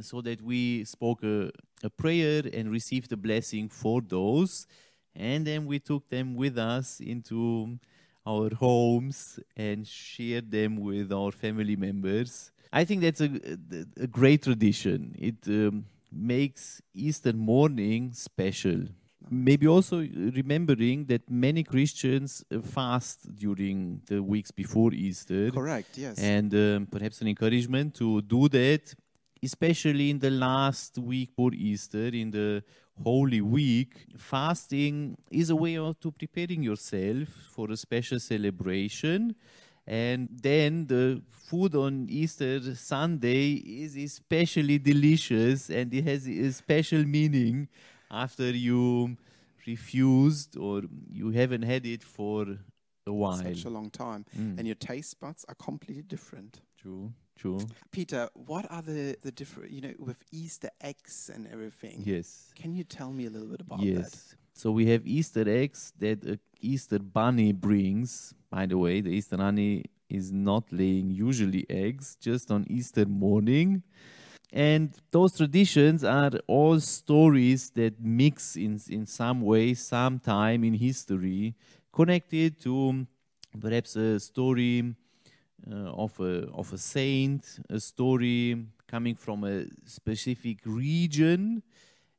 so 0.00 0.20
that 0.20 0.42
we 0.42 0.84
spoke 0.84 1.22
a, 1.22 1.50
a 1.82 1.88
prayer 1.88 2.42
and 2.52 2.70
received 2.70 3.10
a 3.12 3.16
blessing 3.16 3.68
for 3.68 4.02
those. 4.02 4.66
And 5.14 5.46
then 5.46 5.64
we 5.64 5.78
took 5.78 6.10
them 6.10 6.34
with 6.34 6.58
us 6.58 7.00
into 7.00 7.78
our 8.26 8.50
homes 8.54 9.40
and 9.56 9.86
shared 9.86 10.50
them 10.50 10.76
with 10.76 11.10
our 11.12 11.32
family 11.32 11.76
members. 11.76 12.50
I 12.72 12.84
think 12.84 13.00
that's 13.00 13.22
a, 13.22 13.30
a 13.98 14.06
great 14.06 14.42
tradition. 14.42 15.14
It 15.18 15.36
um, 15.48 15.86
makes 16.12 16.82
Easter 16.92 17.32
morning 17.32 18.12
special 18.12 18.80
maybe 19.30 19.66
also 19.66 19.98
remembering 19.98 21.04
that 21.06 21.28
many 21.30 21.62
Christians 21.62 22.44
uh, 22.50 22.60
fast 22.60 23.34
during 23.34 24.00
the 24.06 24.22
weeks 24.22 24.50
before 24.50 24.92
Easter. 24.92 25.50
Correct, 25.50 25.96
yes. 25.96 26.18
And 26.18 26.54
um, 26.54 26.86
perhaps 26.86 27.20
an 27.20 27.28
encouragement 27.28 27.94
to 27.96 28.22
do 28.22 28.48
that, 28.48 28.94
especially 29.42 30.10
in 30.10 30.18
the 30.18 30.30
last 30.30 30.98
week 30.98 31.30
for 31.34 31.52
Easter, 31.52 32.08
in 32.08 32.30
the 32.30 32.62
Holy 33.02 33.40
Week. 33.40 34.06
Fasting 34.16 35.16
is 35.30 35.50
a 35.50 35.56
way 35.56 35.76
of 35.76 35.98
to 36.00 36.10
preparing 36.10 36.62
yourself 36.62 37.28
for 37.50 37.70
a 37.70 37.76
special 37.76 38.18
celebration. 38.20 39.34
And 39.86 40.28
then 40.32 40.86
the 40.86 41.22
food 41.30 41.76
on 41.76 42.06
Easter 42.08 42.74
Sunday 42.74 43.52
is 43.52 43.96
especially 43.96 44.78
delicious 44.78 45.70
and 45.70 45.92
it 45.94 46.04
has 46.04 46.26
a 46.26 46.50
special 46.52 47.04
meaning 47.04 47.68
after 48.10 48.50
you 48.50 49.16
refused 49.66 50.56
or 50.56 50.82
you 51.10 51.30
haven't 51.30 51.62
had 51.62 51.84
it 51.86 52.02
for 52.02 52.58
a 53.06 53.12
while. 53.12 53.36
Such 53.36 53.64
a 53.64 53.70
long 53.70 53.90
time. 53.90 54.24
Mm. 54.36 54.58
And 54.58 54.66
your 54.66 54.76
taste 54.76 55.18
buds 55.20 55.44
are 55.48 55.54
completely 55.54 56.02
different. 56.02 56.60
True, 56.80 57.12
true. 57.36 57.60
Peter, 57.90 58.28
what 58.34 58.70
are 58.70 58.82
the, 58.82 59.16
the 59.22 59.32
different, 59.32 59.72
you 59.72 59.80
know, 59.80 59.94
with 59.98 60.22
Easter 60.30 60.70
eggs 60.80 61.30
and 61.32 61.48
everything? 61.52 62.02
Yes. 62.04 62.50
Can 62.54 62.74
you 62.74 62.84
tell 62.84 63.12
me 63.12 63.26
a 63.26 63.30
little 63.30 63.48
bit 63.48 63.60
about 63.60 63.80
yes. 63.80 64.10
that? 64.10 64.36
So 64.54 64.70
we 64.70 64.86
have 64.86 65.06
Easter 65.06 65.48
eggs 65.48 65.92
that 65.98 66.24
a 66.24 66.38
Easter 66.60 66.98
bunny 66.98 67.52
brings. 67.52 68.34
By 68.50 68.66
the 68.66 68.78
way, 68.78 69.00
the 69.00 69.10
Easter 69.10 69.36
bunny 69.36 69.84
is 70.08 70.32
not 70.32 70.72
laying 70.72 71.10
usually 71.10 71.66
eggs, 71.68 72.16
just 72.20 72.50
on 72.50 72.64
Easter 72.70 73.04
morning. 73.04 73.82
And 74.52 74.94
those 75.10 75.36
traditions 75.36 76.04
are 76.04 76.30
all 76.46 76.78
stories 76.80 77.70
that 77.70 78.00
mix 78.00 78.56
in, 78.56 78.80
in 78.88 79.06
some 79.06 79.40
way, 79.40 79.74
some 79.74 80.18
time 80.18 80.64
in 80.64 80.74
history, 80.74 81.54
connected 81.92 82.60
to 82.62 83.06
perhaps 83.60 83.96
a 83.96 84.20
story 84.20 84.94
uh, 85.70 85.74
of, 85.74 86.18
a, 86.20 86.48
of 86.52 86.72
a 86.72 86.78
saint, 86.78 87.58
a 87.68 87.80
story 87.80 88.56
coming 88.86 89.16
from 89.16 89.44
a 89.44 89.66
specific 89.84 90.58
region, 90.64 91.62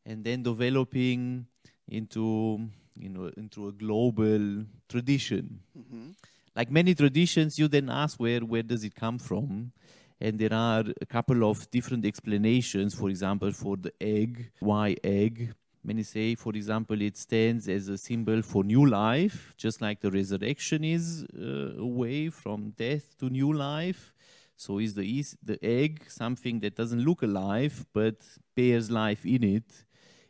and 0.05 0.23
then 0.23 0.43
developing 0.43 1.45
into, 1.87 2.59
you 2.99 3.09
know, 3.09 3.31
into 3.37 3.67
a 3.69 3.71
global 3.71 4.65
tradition. 4.89 5.59
Mm-hmm. 5.77 6.09
Like 6.55 6.71
many 6.71 6.93
traditions, 6.95 7.57
you 7.57 7.67
then 7.67 7.89
ask 7.89 8.19
where, 8.19 8.41
where 8.41 8.63
does 8.63 8.83
it 8.83 8.95
come 8.95 9.17
from? 9.17 9.71
And 10.19 10.39
there 10.39 10.53
are 10.53 10.83
a 11.01 11.05
couple 11.05 11.49
of 11.49 11.69
different 11.71 12.05
explanations 12.05 12.95
for 12.95 13.09
example 13.09 13.51
for 13.51 13.77
the 13.77 13.93
egg 14.01 14.51
why 14.59 14.95
egg. 15.03 15.53
Many 15.83 16.03
say 16.03 16.35
for 16.35 16.53
example 16.53 17.01
it 17.01 17.17
stands 17.17 17.69
as 17.69 17.87
a 17.87 17.97
symbol 17.97 18.41
for 18.41 18.63
new 18.63 18.85
life 18.85 19.53
just 19.57 19.81
like 19.81 20.01
the 20.01 20.11
resurrection 20.11 20.83
is 20.83 21.25
uh, 21.39 21.81
a 21.81 21.85
way 21.85 22.29
from 22.29 22.71
death 22.71 23.17
to 23.19 23.29
new 23.29 23.53
life. 23.53 24.13
So 24.55 24.79
is 24.79 24.95
the 24.95 25.23
the 25.43 25.59
egg 25.63 26.03
something 26.07 26.59
that 26.61 26.75
doesn't 26.75 27.01
look 27.01 27.21
alive 27.21 27.85
but 27.93 28.15
bears 28.55 28.89
life 28.89 29.25
in 29.25 29.43
it? 29.43 29.85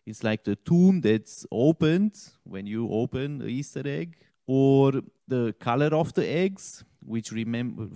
It's 0.05 0.23
like 0.23 0.43
the 0.43 0.55
tomb 0.55 1.01
that's 1.01 1.45
opened 1.51 2.15
when 2.43 2.65
you 2.67 2.89
open 2.89 3.39
the 3.39 3.47
easter 3.47 3.83
egg 3.85 4.17
or 4.45 5.01
the 5.27 5.53
color 5.59 5.87
of 5.93 6.13
the 6.13 6.25
eggs 6.27 6.83
which 7.05 7.31
remember 7.31 7.87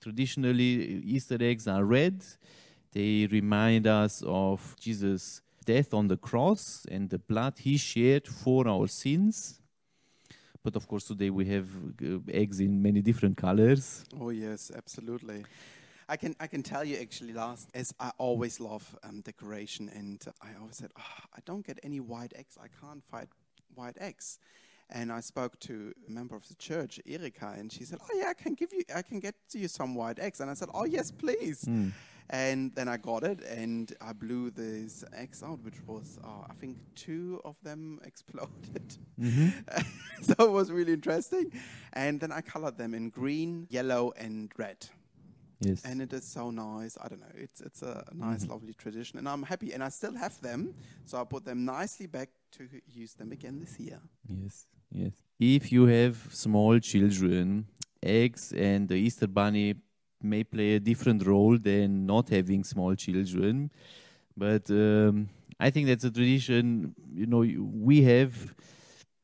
traditionally 0.00 1.02
Easter 1.04 1.38
eggs 1.40 1.66
are 1.66 1.84
red. 1.84 2.24
They 2.92 3.26
remind 3.30 3.86
us 3.86 4.22
of 4.26 4.76
Jesus' 4.78 5.40
death 5.64 5.94
on 5.94 6.08
the 6.08 6.16
cross 6.16 6.86
and 6.90 7.08
the 7.08 7.18
blood 7.18 7.54
he 7.58 7.76
shed 7.76 8.26
for 8.26 8.68
our 8.68 8.86
sins. 8.86 9.60
But 10.62 10.76
of 10.76 10.86
course, 10.86 11.06
today 11.06 11.30
we 11.30 11.46
have 11.46 11.68
uh, 12.04 12.18
eggs 12.30 12.60
in 12.60 12.80
many 12.80 13.00
different 13.02 13.36
colors. 13.36 14.04
Oh 14.20 14.30
yes, 14.30 14.70
absolutely. 14.74 15.44
I 16.08 16.16
can 16.16 16.36
I 16.38 16.46
can 16.46 16.62
tell 16.62 16.84
you 16.84 16.98
actually 16.98 17.32
last 17.32 17.70
as 17.74 17.94
I 17.98 18.10
always 18.18 18.60
love 18.60 18.84
um, 19.02 19.20
decoration 19.22 19.88
and 19.88 20.22
I 20.42 20.50
always 20.60 20.76
said 20.76 20.90
oh, 20.98 21.24
I 21.34 21.40
don't 21.44 21.66
get 21.66 21.78
any 21.82 22.00
white 22.00 22.32
eggs 22.36 22.58
I 22.60 22.68
can't 22.80 23.02
find 23.04 23.28
white 23.74 23.96
eggs 23.98 24.38
and 24.90 25.12
I 25.12 25.20
spoke 25.20 25.58
to 25.60 25.92
a 26.06 26.10
member 26.10 26.36
of 26.36 26.46
the 26.48 26.54
church, 26.54 27.00
Erika, 27.06 27.54
and 27.56 27.72
she 27.72 27.84
said, 27.84 27.98
"Oh 28.02 28.14
yeah, 28.14 28.28
I 28.28 28.34
can 28.34 28.54
give 28.54 28.72
you, 28.72 28.82
I 28.94 29.02
can 29.02 29.20
get 29.20 29.34
you 29.52 29.68
some 29.68 29.94
white 29.94 30.18
eggs." 30.18 30.40
And 30.40 30.50
I 30.50 30.54
said, 30.54 30.68
"Oh 30.74 30.84
yes, 30.84 31.10
please." 31.10 31.64
Mm. 31.64 31.92
And 32.30 32.74
then 32.74 32.88
I 32.88 32.96
got 32.96 33.24
it, 33.24 33.42
and 33.42 33.92
I 34.00 34.12
blew 34.12 34.50
these 34.50 35.04
eggs 35.14 35.42
out, 35.42 35.62
which 35.62 35.84
was, 35.86 36.18
uh, 36.24 36.46
I 36.48 36.54
think, 36.54 36.78
two 36.94 37.40
of 37.44 37.56
them 37.62 38.00
exploded. 38.04 38.96
so 40.22 40.34
it 40.38 40.50
was 40.50 40.70
really 40.70 40.94
interesting. 40.94 41.52
And 41.92 42.20
then 42.20 42.32
I 42.32 42.40
colored 42.40 42.78
them 42.78 42.94
in 42.94 43.10
green, 43.10 43.66
yellow, 43.68 44.12
and 44.16 44.50
red. 44.56 44.88
Yes. 45.60 45.82
And 45.84 46.00
it 46.00 46.12
is 46.12 46.24
so 46.24 46.50
nice. 46.50 46.96
I 47.00 47.08
don't 47.08 47.20
know. 47.20 47.34
It's 47.34 47.60
it's 47.60 47.82
a 47.82 48.04
nice, 48.12 48.46
lovely 48.46 48.74
tradition, 48.74 49.18
and 49.18 49.28
I'm 49.28 49.42
happy. 49.42 49.72
And 49.72 49.82
I 49.82 49.90
still 49.90 50.14
have 50.16 50.40
them, 50.40 50.74
so 51.04 51.20
I 51.20 51.24
put 51.24 51.44
them 51.44 51.64
nicely 51.64 52.06
back 52.06 52.30
to 52.52 52.68
use 52.86 53.14
them 53.14 53.32
again 53.32 53.58
this 53.60 53.78
year. 53.78 54.00
Yes, 54.28 54.66
yes. 54.90 55.12
If 55.38 55.72
you 55.72 55.86
have 55.86 56.16
small 56.30 56.78
children, 56.78 57.66
eggs 58.02 58.52
and 58.52 58.88
the 58.88 58.94
Easter 58.94 59.26
Bunny 59.26 59.74
may 60.22 60.44
play 60.44 60.74
a 60.74 60.80
different 60.80 61.26
role 61.26 61.58
than 61.58 62.06
not 62.06 62.28
having 62.28 62.62
small 62.64 62.94
children. 62.94 63.70
But 64.36 64.70
um, 64.70 65.28
I 65.58 65.70
think 65.70 65.88
that's 65.88 66.04
a 66.04 66.10
tradition, 66.10 66.94
you 67.12 67.26
know, 67.26 67.40
we 67.40 68.02
have 68.02 68.54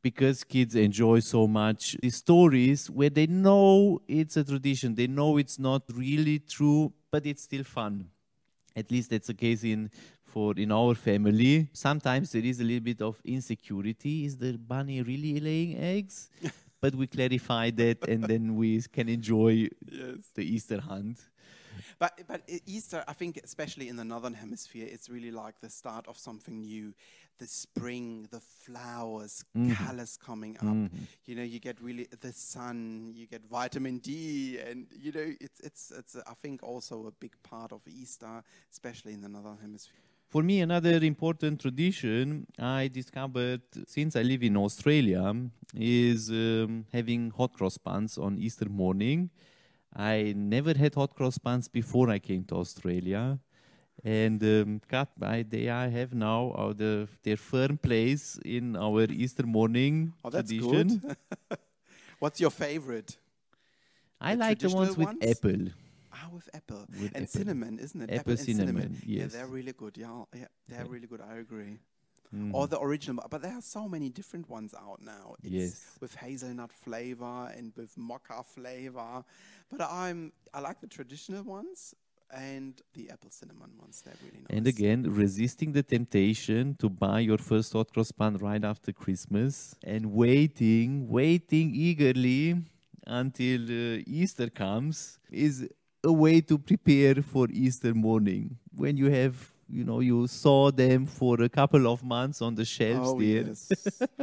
because 0.03 0.45
kids 0.45 0.75
enjoy 0.75 1.21
so 1.21 1.47
much 1.47 1.97
the 2.01 2.11
stories 2.11 2.89
where 2.89 3.11
they 3.11 3.27
know 3.27 4.01
it's 4.07 4.37
a 4.37 4.45
tradition, 4.45 4.95
they 4.95 5.07
know 5.07 5.37
it's 5.39 5.59
not 5.59 5.83
really 5.93 6.39
true, 6.39 6.93
but 7.11 7.27
it's 7.27 7.43
still 7.43 7.65
fun. 7.65 8.09
At 8.77 8.91
least 8.91 9.11
that's 9.11 9.27
the 9.27 9.35
case 9.35 9.65
in 9.65 9.91
for 10.29 10.55
in 10.57 10.71
our 10.73 10.95
family. 10.95 11.69
Sometimes 11.73 12.33
there 12.33 12.45
is 12.45 12.61
a 12.61 12.65
little 12.65 12.85
bit 12.85 13.03
of 13.03 13.17
insecurity. 13.25 14.25
Is 14.25 14.37
the 14.37 14.53
bunny 14.57 15.03
really 15.03 15.41
laying 15.41 15.77
eggs? 15.79 16.29
but 16.81 16.95
we 16.95 17.07
clarify 17.07 17.71
that 17.71 18.07
and 18.09 18.25
then 18.25 18.55
we 18.57 18.81
can 18.83 19.09
enjoy 19.09 19.69
Yes. 19.91 20.31
the 20.35 20.45
Easter 20.45 20.81
hunt. 20.81 21.19
But 21.99 22.21
but 22.29 22.43
Easter, 22.67 23.05
I 23.09 23.13
think, 23.13 23.41
especially 23.43 23.89
in 23.89 23.97
the 23.97 24.05
northern 24.05 24.35
hemisphere, 24.35 24.87
it's 24.89 25.09
really 25.09 25.31
like 25.31 25.61
the 25.61 25.71
start 25.71 26.07
of 26.07 26.17
something 26.17 26.61
new. 26.61 26.95
The 27.39 27.47
spring, 27.47 28.27
the 28.33 28.41
flowers, 28.41 29.45
mm-hmm. 29.57 29.73
colors 29.85 30.17
coming 30.17 30.57
up. 30.57 30.65
Mm-hmm. 30.65 31.05
You 31.27 31.35
know, 31.37 31.45
you 31.45 31.61
get 31.61 31.81
really 31.81 32.09
the 32.21 32.33
sun. 32.33 33.13
You 33.15 33.27
get 33.27 33.45
vitamin 33.47 33.99
D, 33.99 34.59
and 34.59 34.87
you 35.01 35.13
know, 35.13 35.33
it's 35.41 35.61
it's 35.61 35.93
it's. 35.97 36.17
I 36.17 36.35
think 36.43 36.63
also 36.63 37.07
a 37.07 37.13
big 37.13 37.35
part 37.43 37.73
of 37.73 37.83
Easter, 37.87 38.43
especially 38.73 39.13
in 39.13 39.21
the 39.21 39.29
northern 39.29 39.59
hemisphere. 39.59 40.08
For 40.29 40.43
me, 40.43 40.61
another 40.61 40.99
important 41.03 41.61
tradition 41.61 42.47
I 42.59 42.89
discovered 42.89 43.63
since 43.87 44.15
I 44.15 44.23
live 44.23 44.43
in 44.43 44.57
Australia 44.59 45.35
is 45.75 46.29
um, 46.31 46.85
having 46.93 47.31
hot 47.31 47.55
cross 47.55 47.79
buns 47.79 48.19
on 48.19 48.39
Easter 48.39 48.69
morning. 48.69 49.31
I 49.97 50.35
never 50.37 50.75
had 50.77 50.95
hot 50.95 51.15
cross 51.15 51.39
buns 51.39 51.67
before 51.69 52.11
I 52.11 52.19
came 52.19 52.45
to 52.45 52.57
Australia. 52.57 53.39
And 54.05 54.43
um, 54.45 54.81
cut 54.89 55.09
by 55.19 55.45
they 55.49 55.71
I 55.71 55.89
have 55.89 56.13
now 56.15 56.51
uh, 56.51 56.73
the, 56.75 57.09
their 57.23 57.37
firm 57.39 57.79
place 57.79 58.39
in 58.45 58.77
our 58.77 59.05
Easter 59.05 59.47
morning 59.47 60.13
Oh, 60.25 60.31
that's 60.31 60.53
tradition. 60.53 61.01
good. 61.01 61.17
What's 62.19 62.39
your 62.41 62.51
favorite? 62.51 63.17
I 64.21 64.33
The 64.33 64.39
like 64.39 64.59
the 64.59 64.71
ones 64.71 64.97
with 64.97 65.07
ones? 65.07 65.23
apple. 65.23 65.69
Ah, 66.21 66.29
with 66.33 66.49
apple 66.55 66.85
With 67.01 67.13
and 67.15 67.25
apple. 67.25 67.27
cinnamon, 67.27 67.79
isn't 67.79 68.01
it? 68.03 68.11
Apple 68.19 68.33
and 68.33 68.41
cinnamon, 68.41 68.97
Yeah, 69.07 69.23
yes. 69.23 69.33
they're 69.33 69.47
really 69.47 69.73
good. 69.73 69.97
Yeah, 69.97 70.25
yeah, 70.35 70.47
they're 70.69 70.85
Yeah. 70.85 70.93
really 70.95 71.07
good. 71.07 71.21
I 71.21 71.37
agree. 71.37 71.79
Mm. 72.35 72.53
Or 72.53 72.67
the 72.67 72.79
original, 72.81 73.25
but 73.31 73.41
there 73.41 73.55
are 73.55 73.63
so 73.63 73.89
many 73.89 74.09
different 74.11 74.47
ones 74.51 74.75
out 74.75 75.01
now. 75.01 75.35
It's 75.43 75.53
Yes. 75.53 75.97
with 76.01 76.15
hazelnut 76.17 76.73
flavor 76.73 77.39
and 77.57 77.73
with 77.77 77.97
mocha 77.97 78.43
flavor. 78.43 79.25
But 79.71 79.81
I'm 79.83 80.33
I 80.53 80.61
like 80.61 80.81
the 80.81 80.89
traditional 80.89 81.43
ones 81.43 81.95
and 82.31 82.83
the 82.93 83.09
apple 83.15 83.31
cinnamon 83.31 83.71
ones. 83.79 84.03
They're 84.05 84.21
really 84.27 84.41
nice. 84.41 84.51
And 84.57 84.67
again, 84.67 85.01
resisting 85.25 85.73
the 85.73 85.83
temptation 85.83 86.75
to 86.83 86.91
buy 86.91 87.21
your 87.21 87.39
first 87.39 87.73
hot 87.73 87.89
cross 87.95 88.13
bun 88.13 88.37
right 88.37 88.63
after 88.73 88.93
Christmas 88.93 89.75
and 89.83 90.13
waiting, 90.13 91.09
waiting 91.09 91.75
eagerly 91.75 92.63
until 93.07 93.63
uh, 93.63 94.03
Easter 94.07 94.51
comes 94.51 95.19
is 95.31 95.67
a 96.05 96.13
way 96.13 96.41
to 96.43 96.59
prepare 96.59 97.17
for 97.23 97.49
Easter 97.51 97.95
morning. 97.95 98.57
When 98.75 98.97
you 98.97 99.11
have, 99.11 99.51
you 99.69 99.85
know, 99.85 100.01
you 100.01 100.27
saw 100.27 100.71
them 100.71 101.07
for 101.07 101.43
a 101.43 101.49
couple 101.49 101.87
of 101.87 102.03
months 102.05 102.41
on 102.41 102.55
the 102.55 102.65
shelves 102.65 103.11
Oh 103.11 103.19
there. 103.21 103.45
yes, 103.47 103.73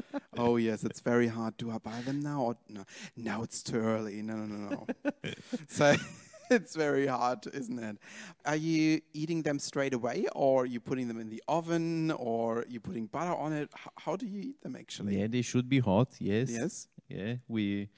oh 0.38 0.56
yes, 0.58 0.84
it's 0.84 1.02
very 1.02 1.28
hard. 1.28 1.58
Do 1.58 1.72
I 1.72 1.76
uh, 1.76 1.80
buy 1.80 2.02
them 2.02 2.22
now? 2.22 2.42
Or 2.42 2.58
no, 2.70 2.84
now 3.18 3.44
it's 3.44 3.62
too 3.62 3.78
early. 3.78 4.22
No, 4.22 4.36
no, 4.36 4.46
no, 4.46 4.88
no. 5.24 5.32
so 5.68 5.96
it's 6.50 6.76
very 6.76 7.08
hard, 7.08 7.46
isn't 7.54 7.80
it? 7.80 7.98
Are 8.46 8.56
you 8.56 9.02
eating 9.14 9.42
them 9.44 9.60
straight 9.60 9.94
away, 9.94 10.26
or 10.34 10.64
are 10.64 10.66
you 10.66 10.80
putting 10.80 11.08
them 11.08 11.20
in 11.20 11.30
the 11.30 11.44
oven, 11.48 12.12
or 12.12 12.66
you 12.70 12.80
putting 12.80 13.08
butter 13.08 13.36
on 13.36 13.54
it? 13.54 13.70
H- 13.76 13.94
how 13.98 14.16
do 14.16 14.26
you 14.26 14.40
eat 14.42 14.62
them 14.62 14.76
actually? 14.76 15.20
Yeah, 15.20 15.28
they 15.28 15.42
should 15.42 15.68
be 15.70 15.80
hot, 15.80 16.10
yes. 16.20 16.50
Yes. 16.52 16.88
Yeah, 17.08 17.36
we 17.48 17.90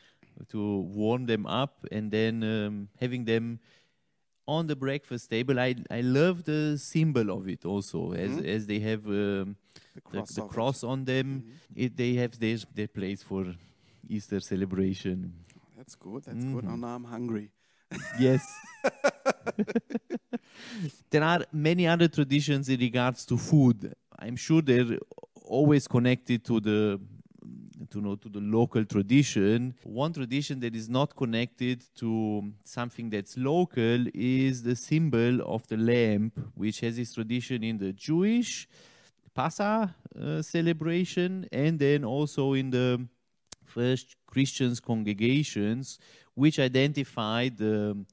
to 0.50 0.80
warm 0.82 1.26
them 1.26 1.46
up 1.46 1.86
and 1.92 2.12
then 2.12 2.44
um, 2.44 2.88
having 3.00 3.26
them 3.26 3.60
on 4.48 4.68
the 4.68 4.76
breakfast 4.76 5.30
table. 5.30 5.60
I 5.60 5.76
I 5.92 6.02
love 6.02 6.44
the 6.44 6.78
symbol 6.78 7.32
of 7.32 7.48
it 7.50 7.66
also, 7.66 8.14
as 8.14 8.32
Mhm. 8.32 8.46
as 8.56 8.66
they 8.68 8.80
have 8.80 9.06
um, 9.08 9.56
The 9.94 9.96
the, 9.96 10.02
cross. 10.02 10.30
the 10.36 10.44
it. 10.46 10.50
cross 10.50 10.84
on 10.84 11.06
them. 11.06 11.44
Mhm. 11.44 11.52
It 11.76 11.98
they 11.98 12.14
have 12.16 12.40
their 12.40 12.58
their 12.76 12.88
place 12.88 13.24
for 13.24 13.56
Easter 14.08 14.40
celebration. 14.40 15.34
That's 15.76 15.96
good. 15.96 16.24
That's 16.24 16.44
good. 16.46 16.64
Mhm. 16.64 16.72
Oh, 16.74 16.76
now 16.76 16.96
I'm 16.96 17.04
hungry. 17.04 17.52
Yes. 18.20 18.44
there 21.10 21.24
are 21.24 21.46
many 21.52 21.88
other 21.88 22.08
traditions 22.08 22.70
in 22.70 22.80
regards 22.80 23.26
to 23.26 23.38
food. 23.38 23.94
I'm 24.20 24.36
sure 24.36 24.62
they're 24.62 24.98
always 25.46 25.88
connected 25.88 26.44
to 26.46 26.60
the 26.60 27.00
to 27.90 28.02
know 28.02 28.16
to 28.16 28.30
the 28.30 28.40
local 28.40 28.84
tradition. 28.86 29.74
One 29.84 30.14
tradition 30.14 30.60
that 30.62 30.76
is 30.76 30.90
not 30.90 31.16
connected 31.16 31.84
to 31.96 32.52
something 32.64 33.10
that's 33.10 33.38
local 33.38 34.06
is 34.14 34.64
the 34.64 34.76
symbol 34.76 35.42
of 35.42 35.68
the 35.68 35.78
lamp, 35.78 36.40
which 36.56 36.80
has 36.82 36.98
its 36.98 37.14
tradition 37.14 37.64
in 37.64 37.78
the 37.78 37.94
Jewish 37.94 38.68
Passa 39.36 39.94
uh, 40.20 40.42
celebration 40.42 41.48
and 41.52 41.78
then 41.78 42.04
also 42.04 42.54
in 42.54 42.72
the 42.72 43.08
first 43.64 44.16
Christians 44.26 44.80
congregations, 44.80 46.00
which 46.34 46.60
identified 46.60 47.58
the 47.58 48.06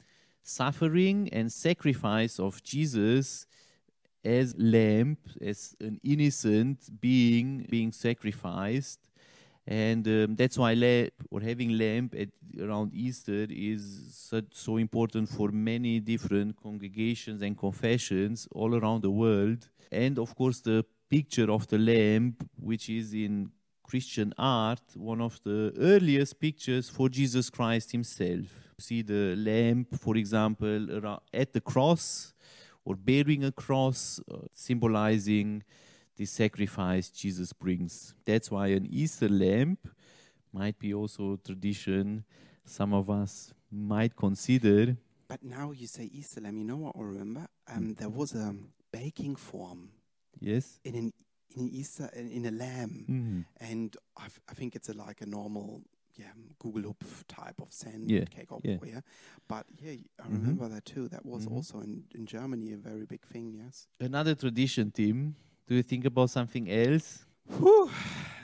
suffering 0.42 1.31
and 1.33 1.50
sacrifice 1.50 2.38
of 2.38 2.62
Jesus 2.62 3.46
as 4.24 4.55
lamb, 4.59 5.16
as 5.40 5.74
an 5.81 6.00
innocent 6.03 7.00
being 7.00 7.66
being 7.70 7.92
sacrificed. 7.92 9.00
And 9.66 10.07
um, 10.07 10.37
that's 10.37 10.59
why 10.59 10.74
lamb, 10.74 11.09
or 11.31 11.40
having 11.40 11.79
lamp 11.79 12.14
at, 12.18 12.29
around 12.61 12.92
Easter 12.94 13.46
is 13.48 14.31
so, 14.53 14.77
important 14.77 15.29
for 15.29 15.48
many 15.50 16.00
different 16.00 16.61
congregations 16.62 17.40
and 17.40 17.57
confessions 17.57 18.46
all 18.53 18.74
around 18.74 19.03
the 19.03 19.11
world. 19.11 19.68
And 19.90 20.18
of 20.18 20.35
course, 20.35 20.61
the 20.61 20.85
picture 21.09 21.50
of 21.50 21.66
the 21.68 21.79
lamp, 21.79 22.46
which 22.61 22.90
is 22.90 23.14
in 23.14 23.50
Christian 23.83 24.35
art, 24.37 24.83
one 24.96 25.20
of 25.20 25.40
the 25.44 25.72
earliest 25.79 26.40
pictures 26.40 26.90
for 26.90 27.09
Jesus 27.09 27.48
Christ 27.48 27.92
himself. 27.92 28.46
See 28.79 29.03
the 29.03 29.37
lamp, 29.37 29.98
for 29.98 30.16
example, 30.16 31.18
at 31.33 31.53
the 31.53 31.61
cross 31.61 32.35
or 32.85 32.96
bearing 32.96 33.44
a 33.44 33.53
cross, 33.53 34.20
uh, 34.31 34.38
symbolizing 34.53 35.62
the 36.16 36.24
sacrifice 36.27 37.09
Jesus 37.11 37.53
brings. 37.53 38.14
That's 38.24 38.50
why 38.50 38.68
an 38.68 38.87
Easter 38.90 39.29
lamp 39.29 39.88
might 40.53 40.79
be 40.79 40.94
also 40.94 41.35
a 41.35 41.37
tradition 41.38 42.24
some 42.66 42.94
of 42.94 43.11
us 43.11 43.53
might 43.70 44.16
consider. 44.16 44.96
But 45.29 45.42
now 45.42 45.72
you 45.72 45.87
say 45.87 46.05
Easter 46.12 46.40
lamb. 46.40 46.57
You 46.59 46.64
know 46.64 46.77
what 46.77 46.96
I 46.96 47.03
remember? 47.03 47.46
Um, 47.68 47.94
there 47.94 48.09
was 48.09 48.35
a 48.35 48.55
baking 48.92 49.37
form 49.37 49.90
Yes? 50.40 50.81
in 50.85 50.94
an 50.94 51.12
in 51.57 51.61
an 51.62 51.68
Easter 51.70 52.11
in, 52.14 52.31
in 52.31 52.46
a 52.46 52.50
lamb, 52.50 53.07
Mhm. 53.09 53.44
and 53.61 53.96
I 54.16 54.55
think 54.55 54.74
it's 54.77 54.88
a, 54.88 54.94
like 54.94 55.20
a 55.20 55.27
normal 55.27 55.83
yeah 56.16 56.33
Google 56.59 56.83
Hupf 56.94 57.24
type 57.29 57.61
of 57.61 57.72
sand 57.72 58.11
Yeah, 58.11 58.24
cake 58.24 58.50
or 58.53 58.61
yeah. 58.64 58.79
yeah. 58.85 59.00
But 59.48 59.66
yeah, 59.81 59.96
I 60.20 60.27
Mhm. 60.29 60.33
remember 60.33 60.68
that 60.68 60.85
too. 60.85 61.09
That 61.09 61.24
was 61.27 61.46
Mhm. 61.46 61.53
also 61.53 61.81
in, 61.81 62.05
in 62.14 62.24
Germany 62.27 62.72
a 62.72 62.77
very 62.77 63.05
big 63.07 63.27
thing. 63.27 63.53
Yes. 63.53 63.88
Another 64.00 64.35
tradition, 64.35 64.90
Tim. 64.90 65.35
Do 65.66 65.74
you 65.74 65.83
think 65.83 66.05
about 66.05 66.31
something 66.31 66.70
else? 66.70 67.24
Whew, 67.59 67.90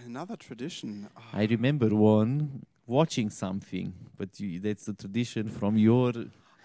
another 0.06 0.36
tradition. 0.36 1.08
Ah, 1.16 1.30
I 1.34 1.44
remember 1.46 1.88
one 1.94 2.64
watching 2.86 3.30
something, 3.30 3.92
but 4.16 4.38
you, 4.40 4.58
that's 4.60 4.88
a 4.88 4.94
tradition 4.94 5.48
from 5.48 5.76
your. 5.76 6.12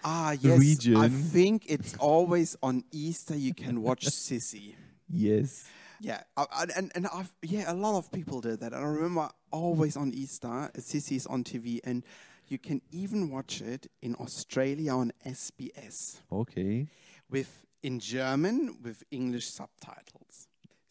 Ah, 0.04 0.32
yes. 0.40 0.86
I 0.96 1.08
think 1.08 1.64
it's 1.68 1.94
always 1.98 2.56
on 2.62 2.84
Easter 2.92 3.36
you 3.36 3.54
can 3.54 3.82
watch 3.82 4.06
Sissi. 4.24 4.74
Yes. 5.08 5.66
Yeah, 6.00 6.20
I- 6.36 6.66
and 6.76 6.92
and 6.94 7.06
I've, 7.06 7.32
yeah, 7.42 7.70
a 7.72 7.74
lot 7.74 7.96
of 7.96 8.10
people 8.12 8.40
did 8.42 8.60
that. 8.60 8.72
And 8.72 8.82
I 8.84 8.88
remember 8.88 9.30
always 9.50 9.96
on 9.96 10.12
Easter, 10.12 10.70
Sissi 10.78 11.16
is 11.16 11.26
on 11.26 11.42
TV, 11.44 11.80
and 11.84 12.04
you 12.48 12.58
can 12.58 12.80
even 12.92 13.30
watch 13.30 13.60
it 13.62 13.90
in 14.02 14.14
Australia 14.16 14.92
on 14.92 15.12
SBS. 15.24 16.20
Okay. 16.30 16.86
with 17.30 17.62
in 17.82 17.98
German 17.98 18.76
with 18.82 19.02
English 19.10 19.48
subtitles. 19.48 20.45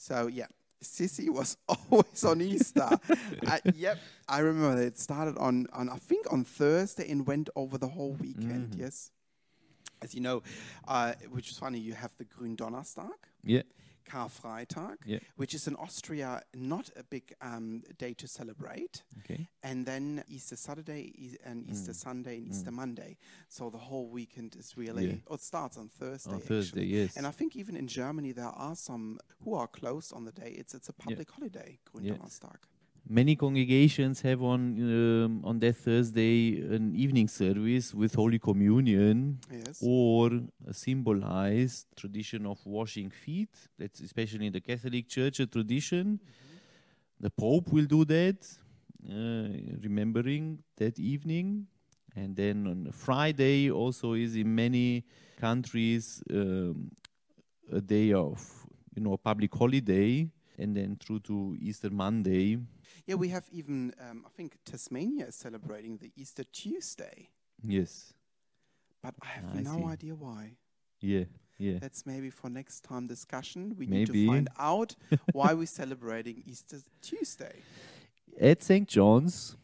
So 0.06 0.28
yeah, 0.28 0.46
Sissi 0.84 1.30
was 1.32 1.58
always 1.68 2.24
on 2.24 2.40
Easter. 2.42 2.90
uh, 3.48 3.58
yep, 3.74 3.98
I 4.28 4.40
remember 4.40 4.80
it 4.82 5.00
started 5.00 5.36
on, 5.40 5.66
on 5.74 5.90
I 5.90 5.98
think 5.98 6.32
on 6.32 6.44
Thursday 6.44 7.10
and 7.10 7.26
went 7.26 7.50
over 7.56 7.80
the 7.80 7.88
whole 7.88 8.14
weekend. 8.14 8.70
Mhm. 8.76 8.80
Yes, 8.80 9.12
as 10.04 10.14
you 10.14 10.22
know, 10.22 10.44
uh, 10.88 11.14
which 11.32 11.50
is 11.50 11.58
funny. 11.58 11.80
You 11.80 11.94
have 11.96 12.12
the 12.20 12.26
Gründonnerstag, 12.26 13.10
Yeah. 13.44 13.64
Karfreitag, 14.06 14.98
Yeah. 15.06 15.20
which 15.36 15.54
is 15.54 15.68
in 15.68 15.76
Austria 15.76 16.42
not 16.54 16.90
a 16.96 17.04
big 17.04 17.34
um, 17.42 17.84
day 17.98 18.14
to 18.16 18.28
celebrate, 18.28 19.04
Okay. 19.20 19.48
and 19.64 19.86
then 19.86 20.24
Easter 20.28 20.56
Saturday 20.56 21.12
e- 21.18 21.38
and 21.44 21.70
Easter 21.70 21.92
Mm. 21.92 21.96
Sunday 21.96 22.38
and 22.38 22.48
Mm. 22.48 22.52
Easter 22.52 22.72
Monday. 22.72 23.18
So 23.50 23.70
the 23.70 23.78
whole 23.78 24.10
weekend 24.10 24.56
is 24.56 24.78
really. 24.78 25.08
Yeah. 25.08 25.16
Oh, 25.28 25.36
it 25.36 25.42
starts 25.42 25.78
on 25.78 25.90
Thursday. 25.90 26.30
On 26.32 26.36
actually. 26.38 26.48
Thursday, 26.48 26.86
yes. 26.86 27.18
And 27.18 27.26
I 27.28 27.32
think 27.32 27.56
even 27.56 27.76
in 27.76 27.88
Germany 27.88 28.32
there 28.34 28.46
are 28.68 28.76
some 28.76 29.20
who 29.44 29.54
are 29.56 29.68
closed 29.68 30.14
on 30.14 30.26
the 30.26 30.32
day. 30.32 30.52
It's 30.52 30.74
it's 30.74 30.90
a 30.90 30.94
public 30.94 31.30
holiday, 31.32 31.80
Gründonnerstag. 31.86 32.60
Many 33.08 33.36
congregations 33.36 34.22
have 34.22 34.42
on 34.42 34.62
um, 34.82 35.46
on 35.46 35.60
that 35.60 35.76
Thursday 35.76 36.60
an 36.76 36.96
evening 36.96 37.28
service 37.28 37.94
with 37.94 38.16
Holy 38.16 38.40
Communion 38.40 39.38
Yes. 39.52 39.80
or 39.80 40.32
a 40.68 40.74
symbolized 40.74 41.86
tradition 41.96 42.48
of 42.48 42.58
washing 42.66 43.12
feet. 43.12 43.50
That's 43.78 44.00
especially 44.00 44.48
in 44.48 44.54
the 44.54 44.62
Catholic 44.62 45.08
Church 45.08 45.40
a 45.40 45.46
tradition. 45.46 46.20
The 47.20 47.30
Pope 47.30 47.72
will 47.72 47.86
do 47.86 48.06
that, 48.06 48.38
uh, 49.08 49.50
remembering 49.84 50.64
that 50.78 50.98
evening. 50.98 51.68
And 52.16 52.36
then 52.36 52.66
on 52.66 52.92
Friday 52.92 53.70
also 53.70 54.14
is 54.14 54.36
in 54.36 54.56
many 54.56 55.04
countries 55.40 56.24
um, 56.32 56.90
a 57.72 57.82
day 57.82 58.14
of 58.14 58.42
you 58.96 59.04
know 59.04 59.14
a 59.14 59.18
public 59.18 59.54
holiday, 59.54 60.28
and 60.58 60.76
then 60.76 60.98
through 61.00 61.20
to 61.22 61.56
Easter 61.60 61.90
Monday. 61.90 62.58
Yeah, 63.08 63.16
we 63.16 63.30
have 63.30 63.46
even 63.52 63.94
um, 64.10 64.24
I 64.26 64.30
think 64.36 64.58
Tasmania 64.66 65.28
is 65.28 65.36
celebrating 65.36 65.98
the 65.98 66.12
Easter 66.16 66.44
Tuesday, 66.52 67.30
Yes, 67.64 68.14
but 69.02 69.14
I 69.22 69.28
have 69.28 69.46
I 69.56 69.62
no 69.62 69.78
see. 69.80 69.94
idea 69.94 70.16
why. 70.16 70.52
yeah, 71.02 71.26
yeah. 71.58 71.78
That's 71.80 72.06
maybe 72.06 72.30
for 72.30 72.50
next 72.50 72.82
time 72.84 73.08
discussion. 73.08 73.76
We 73.78 73.86
need 73.86 74.08
to 74.08 74.28
find 74.28 74.50
out 74.60 74.96
why 75.34 75.54
we're 75.54 75.68
celebrating 75.68 76.44
Easter 76.46 76.78
Tuesday. 77.02 77.56
At 78.42 78.62
St. 78.64 78.88
John's, 78.88 79.56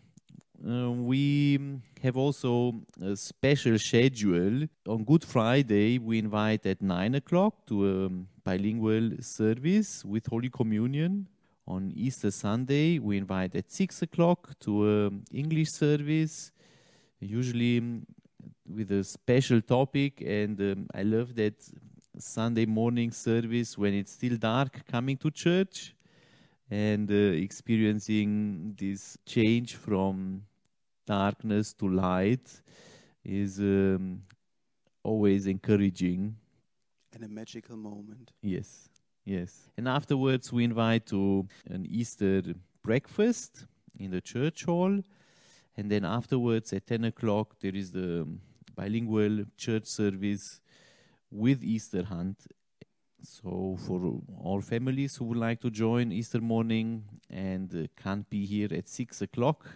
uh, 0.66 0.92
we 0.92 1.60
have 2.02 2.16
also 2.16 2.76
a 3.02 3.16
special 3.16 3.78
schedule. 3.78 4.68
On 4.88 5.04
Good 5.04 5.26
Friday, 5.26 5.98
we 6.00 6.20
invite 6.20 6.66
at 6.66 6.82
9 6.82 7.16
o'clock 7.16 7.66
to 7.68 7.76
a 8.06 8.10
bilingual 8.44 9.12
service 9.22 10.06
with 10.06 10.28
Holy 10.28 10.50
Communion. 10.50 11.28
On 11.68 11.92
Easter 11.96 12.32
Sunday, 12.32 13.00
we 13.00 13.18
invite 13.18 13.56
at 13.56 13.72
6 13.72 14.02
o'clock 14.02 14.60
to 14.60 15.08
an 15.08 15.24
English 15.32 15.72
service, 15.72 16.52
usually 17.20 17.80
mm, 17.80 18.04
with 18.68 18.92
a 18.92 19.04
special 19.04 19.62
topic. 19.62 20.22
And 20.22 20.60
um, 20.60 20.88
I 20.94 21.04
love 21.04 21.36
that 21.36 21.56
Sunday 22.18 22.66
morning 22.66 23.12
service 23.12 23.78
when 23.78 23.94
it's 23.94 24.12
still 24.12 24.38
dark 24.38 24.86
coming 24.88 25.18
to 25.18 25.32
church 25.32 25.94
and 26.70 27.12
uh, 27.12 27.14
experiencing 27.14 28.76
this 28.78 29.18
change 29.26 29.76
from 29.76 30.44
darkness 31.06 31.74
to 31.74 31.88
light 31.88 32.62
is 33.24 33.60
um, 33.60 34.24
always 35.04 35.48
encouraging. 35.48 36.36
And 37.14 37.24
a 37.24 37.28
magical 37.28 37.76
moment. 37.76 38.32
Yes, 38.42 38.90
yes. 39.26 39.70
And 39.78 39.88
afterwards, 39.88 40.52
we 40.52 40.64
invite 40.64 41.06
to 41.08 41.48
an 41.70 41.86
Easter 41.86 42.42
breakfast 42.84 43.66
in 44.00 44.12
the 44.12 44.22
church 44.22 44.64
hall. 44.66 45.02
And 45.78 45.92
then 45.92 46.06
afterwards, 46.06 46.74
at 46.74 46.88
10 46.88 47.06
o'clock, 47.06 47.56
there 47.62 47.76
is 47.76 47.92
the 47.92 48.28
bilingual 48.76 49.46
church 49.58 49.86
service 49.86 50.62
with 51.30 51.64
Easter 51.64 52.04
hunt. 52.04 52.38
So, 53.24 53.78
for 53.86 54.20
all 54.44 54.62
families 54.62 55.16
who 55.16 55.26
would 55.26 55.38
like 55.38 55.62
to 55.62 55.70
join 55.70 56.12
Easter 56.12 56.42
morning 56.42 57.04
and 57.30 57.88
can't 57.96 58.28
be 58.30 58.46
here 58.46 58.70
at 58.72 58.90
6 58.90 59.22
o'clock, 59.22 59.70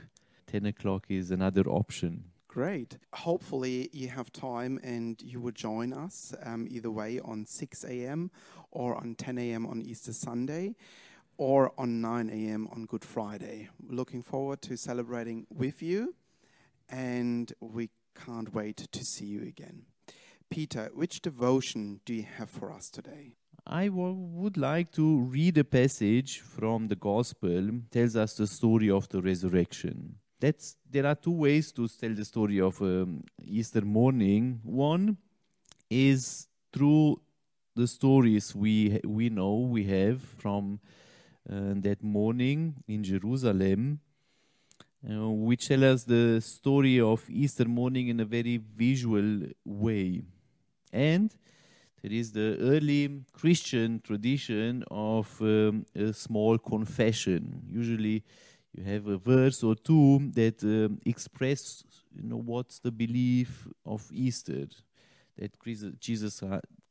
10 0.48 0.66
o'clock 0.66 1.06
is 1.10 1.32
another 1.32 1.64
option. 1.68 2.24
Great. 2.56 2.98
Hopefully, 3.12 3.90
you 3.92 4.08
have 4.08 4.32
time 4.32 4.80
and 4.82 5.22
you 5.22 5.42
will 5.42 5.52
join 5.52 5.92
us 5.92 6.34
um, 6.42 6.66
either 6.70 6.90
way 6.90 7.20
on 7.20 7.46
6 7.46 7.84
a.m. 7.84 8.32
or 8.72 8.96
on 8.96 9.16
10 9.16 9.38
a.m. 9.40 9.66
on 9.66 9.82
Easter 9.82 10.14
Sunday 10.14 10.74
or 11.36 11.74
on 11.78 12.00
9 12.00 12.30
a.m. 12.30 12.70
on 12.72 12.86
Good 12.86 13.04
Friday. 13.04 13.68
Looking 13.90 14.22
forward 14.22 14.62
to 14.62 14.78
celebrating 14.78 15.46
with 15.50 15.84
you 15.84 16.16
and 16.88 17.52
we 17.60 17.90
can't 18.26 18.54
wait 18.54 18.78
to 18.90 19.04
see 19.04 19.26
you 19.26 19.42
again. 19.42 19.82
Peter, 20.50 20.90
which 20.94 21.22
devotion 21.22 22.00
do 22.06 22.14
you 22.14 22.24
have 22.38 22.50
for 22.50 22.72
us 22.72 22.90
today? 22.90 23.34
I 23.68 23.88
w- 23.88 24.14
would 24.14 24.56
like 24.56 24.94
to 24.94 25.18
read 25.24 25.58
a 25.58 25.66
passage 25.66 26.40
from 26.40 26.88
the 26.88 26.96
gospel 26.96 27.70
tells 27.92 28.16
us 28.16 28.36
the 28.36 28.48
story 28.48 28.90
of 28.90 29.10
the 29.10 29.22
resurrection. 29.22 30.20
That's 30.46 30.78
there 30.92 31.08
are 31.08 31.16
two 31.16 31.32
ways 31.32 31.72
to 31.72 31.88
tell 31.88 32.14
the 32.14 32.24
story 32.24 32.62
of 32.62 32.80
um, 32.80 33.24
Easter 33.44 33.82
morning. 33.82 34.60
One 34.64 35.18
is 35.90 36.48
through 36.72 37.20
the 37.76 37.88
stories 37.88 38.54
we 38.54 39.02
we 39.04 39.30
know 39.30 39.56
we 39.78 39.86
have 39.86 40.22
from 40.22 40.80
uh, 41.50 41.74
that 41.88 42.04
morning 42.04 42.76
in 42.88 43.04
Jerusalem, 43.04 44.02
uh, 45.10 45.32
which 45.32 45.68
tell 45.68 45.84
us 45.84 46.04
the 46.04 46.40
story 46.42 47.00
of 47.00 47.28
Easter 47.28 47.66
morning 47.66 48.10
in 48.10 48.20
a 48.20 48.26
very 48.26 48.58
visual 48.58 49.48
way, 49.66 50.22
and 50.94 51.36
there 52.04 52.14
is 52.14 52.34
the 52.34 52.56
early 52.62 53.24
Christian 53.34 54.00
tradition 54.00 54.84
of 54.92 55.42
um, 55.42 55.88
a 55.96 56.14
small 56.14 56.60
confession. 56.60 57.64
Usually, 57.68 58.24
you 58.76 58.84
have 58.84 59.08
a 59.08 59.18
verse 59.18 59.64
or 59.64 59.76
two 59.76 60.32
that 60.34 60.62
um, 60.64 61.00
express, 61.06 61.84
you 62.14 62.28
know, 62.28 62.38
what's 62.38 62.80
the 62.80 62.92
belief 62.92 63.68
of 63.86 64.06
Easter, 64.12 64.68
that 65.38 65.52
Jesus 66.00 66.44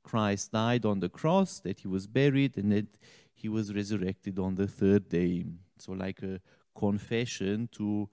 Christ 0.02 0.52
died 0.52 0.86
on 0.86 1.00
the 1.00 1.08
cross, 1.08 1.60
that 1.60 1.80
he 1.80 1.88
was 1.88 2.06
buried, 2.06 2.56
and 2.56 2.72
that 2.72 2.86
he 3.34 3.48
was 3.48 3.74
resurrected 3.74 4.38
on 4.38 4.54
the 4.54 4.66
third 4.66 5.08
day. 5.08 5.44
So, 5.78 5.92
like 5.92 6.22
a 6.22 6.40
confession 6.74 7.68
to 7.72 8.08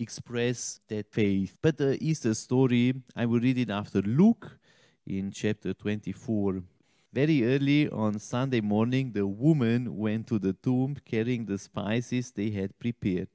express 0.00 0.80
that 0.88 1.10
faith. 1.12 1.56
But 1.62 1.76
the 1.76 1.98
Easter 2.00 2.34
story, 2.34 2.94
I 3.14 3.26
will 3.26 3.40
read 3.40 3.58
it 3.58 3.70
after 3.70 4.00
Luke 4.02 4.58
in 5.06 5.30
chapter 5.30 5.72
24. 5.72 6.62
Very 7.12 7.42
early 7.42 7.88
on 7.88 8.18
Sunday 8.18 8.60
morning, 8.60 9.12
the 9.12 9.26
woman 9.26 9.96
went 9.96 10.26
to 10.26 10.38
the 10.38 10.52
tomb 10.52 10.96
carrying 11.06 11.46
the 11.46 11.56
spices 11.56 12.30
they 12.30 12.50
had 12.50 12.78
prepared. 12.78 13.30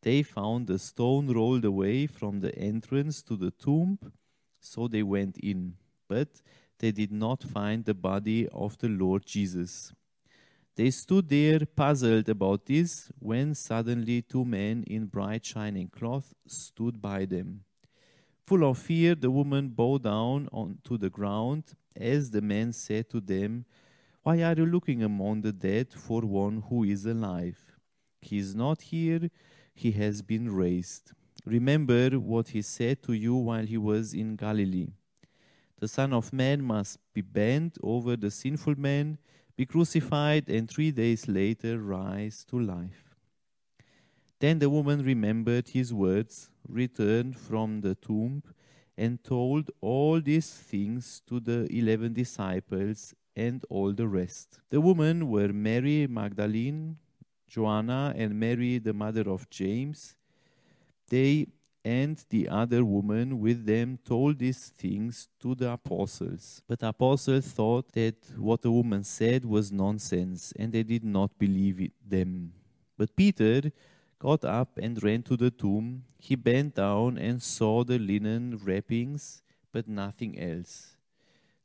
They 0.00 0.22
found 0.22 0.66
the 0.66 0.78
stone 0.78 1.30
rolled 1.30 1.66
away 1.66 2.06
from 2.06 2.40
the 2.40 2.56
entrance 2.56 3.22
to 3.24 3.36
the 3.36 3.50
tomb, 3.50 3.98
so 4.58 4.88
they 4.88 5.02
went 5.02 5.36
in. 5.38 5.74
But 6.08 6.40
they 6.78 6.90
did 6.90 7.12
not 7.12 7.42
find 7.42 7.84
the 7.84 7.92
body 7.94 8.48
of 8.48 8.78
the 8.78 8.88
Lord 8.88 9.26
Jesus. 9.26 9.92
They 10.74 10.90
stood 10.90 11.28
there 11.28 11.66
puzzled 11.66 12.28
about 12.28 12.64
this 12.64 13.10
when 13.18 13.54
suddenly 13.54 14.22
two 14.22 14.46
men 14.46 14.84
in 14.86 15.06
bright 15.06 15.44
shining 15.44 15.88
cloth 15.88 16.32
stood 16.46 17.02
by 17.02 17.26
them. 17.26 17.64
Full 18.46 18.64
of 18.64 18.78
fear, 18.78 19.14
the 19.14 19.30
woman 19.30 19.68
bowed 19.68 20.04
down 20.04 20.48
on 20.52 20.78
to 20.84 20.96
the 20.96 21.10
ground 21.10 21.64
as 21.98 22.30
the 22.30 22.40
man 22.40 22.72
said 22.72 23.10
to 23.10 23.20
them, 23.20 23.64
Why 24.22 24.42
are 24.42 24.54
you 24.54 24.66
looking 24.66 25.02
among 25.02 25.42
the 25.42 25.52
dead 25.52 25.92
for 25.92 26.22
one 26.22 26.62
who 26.68 26.84
is 26.84 27.04
alive? 27.04 27.58
He 28.20 28.38
is 28.38 28.54
not 28.54 28.82
here, 28.82 29.30
he 29.74 29.92
has 29.92 30.22
been 30.22 30.54
raised. 30.54 31.12
Remember 31.44 32.10
what 32.18 32.48
he 32.48 32.62
said 32.62 33.02
to 33.04 33.12
you 33.12 33.34
while 33.34 33.64
he 33.64 33.78
was 33.78 34.12
in 34.12 34.36
Galilee. 34.36 34.88
The 35.80 35.88
Son 35.88 36.12
of 36.12 36.32
Man 36.32 36.62
must 36.62 36.98
be 37.14 37.20
bent 37.20 37.78
over 37.82 38.16
the 38.16 38.30
sinful 38.30 38.78
man, 38.78 39.18
be 39.56 39.64
crucified, 39.64 40.48
and 40.48 40.68
three 40.68 40.90
days 40.90 41.28
later 41.28 41.80
rise 41.80 42.44
to 42.50 42.58
life. 42.58 43.14
Then 44.40 44.58
the 44.58 44.70
woman 44.70 45.04
remembered 45.04 45.68
his 45.68 45.92
words, 45.92 46.50
returned 46.68 47.36
from 47.38 47.80
the 47.80 47.94
tomb, 47.94 48.42
and 48.98 49.22
told 49.22 49.70
all 49.80 50.20
these 50.20 50.52
things 50.52 51.22
to 51.28 51.40
the 51.40 51.66
eleven 51.70 52.12
disciples 52.12 53.14
and 53.36 53.64
all 53.70 53.92
the 53.92 54.08
rest. 54.08 54.58
The 54.70 54.80
women 54.80 55.30
were 55.30 55.52
Mary 55.52 56.06
Magdalene, 56.08 56.96
Joanna, 57.46 58.12
and 58.16 58.38
Mary, 58.38 58.78
the 58.78 58.92
mother 58.92 59.30
of 59.30 59.48
James. 59.48 60.16
They 61.08 61.46
and 61.84 62.22
the 62.28 62.48
other 62.48 62.84
woman 62.84 63.40
with 63.40 63.64
them 63.64 63.98
told 64.04 64.38
these 64.38 64.72
things 64.76 65.28
to 65.40 65.54
the 65.54 65.72
apostles. 65.72 66.60
But 66.68 66.80
the 66.80 66.88
apostles 66.88 67.46
thought 67.46 67.92
that 67.92 68.16
what 68.36 68.60
the 68.60 68.70
woman 68.70 69.04
said 69.04 69.44
was 69.44 69.72
nonsense, 69.72 70.52
and 70.58 70.72
they 70.72 70.82
did 70.82 71.04
not 71.04 71.38
believe 71.38 71.80
it, 71.80 71.92
them. 72.06 72.52
But 72.98 73.14
Peter 73.16 73.70
got 74.18 74.44
up 74.44 74.78
and 74.78 75.02
ran 75.02 75.22
to 75.24 75.36
the 75.36 75.50
tomb. 75.50 76.04
He 76.18 76.34
bent 76.34 76.74
down 76.74 77.18
and 77.18 77.42
saw 77.42 77.84
the 77.84 77.98
linen 77.98 78.60
wrappings, 78.62 79.42
but 79.72 79.88
nothing 79.88 80.38
else. 80.38 80.96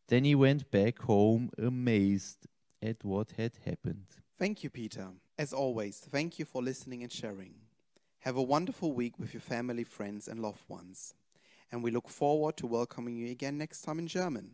Then 0.08 0.24
he 0.24 0.36
went 0.36 0.70
back 0.70 1.00
home 1.00 1.50
amazed 1.58 2.48
at 2.82 3.04
what 3.04 3.32
had 3.38 3.54
happened. 3.66 4.06
Thank 4.38 4.64
you, 4.64 4.70
Peter. 4.70 5.08
As 5.38 5.54
always, 5.54 6.00
thank 6.00 6.38
you 6.38 6.46
for 6.46 6.62
listening 6.62 7.02
and 7.02 7.12
sharing. 7.12 7.56
Have 8.20 8.38
a 8.38 8.44
wonderful 8.44 8.94
week 8.94 9.18
with 9.18 9.34
your 9.34 9.42
family, 9.42 9.84
friends, 9.84 10.28
and 10.28 10.40
loved 10.40 10.68
ones. 10.70 11.16
And 11.72 11.84
we 11.84 11.92
look 11.92 12.08
forward 12.08 12.56
to 12.58 12.68
welcoming 12.68 13.16
you 13.18 13.32
again 13.32 13.58
next 13.58 13.82
time 13.82 14.00
in 14.00 14.08
German. 14.08 14.52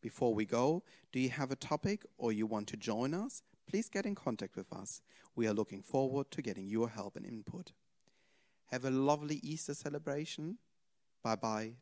Before 0.00 0.34
we 0.34 0.44
go, 0.44 0.82
do 1.12 1.20
you 1.20 1.30
have 1.30 1.50
a 1.50 1.56
topic 1.56 2.04
or 2.16 2.32
you 2.32 2.46
want 2.46 2.68
to 2.68 2.76
join 2.76 3.14
us? 3.14 3.42
Please 3.68 3.90
get 3.90 4.06
in 4.06 4.14
contact 4.14 4.56
with 4.56 4.72
us. 4.72 5.02
We 5.36 5.46
are 5.46 5.52
looking 5.52 5.82
forward 5.82 6.30
to 6.30 6.40
getting 6.40 6.66
your 6.66 6.88
help 6.88 7.16
and 7.16 7.26
input. 7.26 7.72
Have 8.66 8.84
a 8.84 8.90
lovely 8.90 9.40
Easter 9.42 9.74
celebration. 9.74 10.56
Bye 11.22 11.36
bye. 11.36 11.72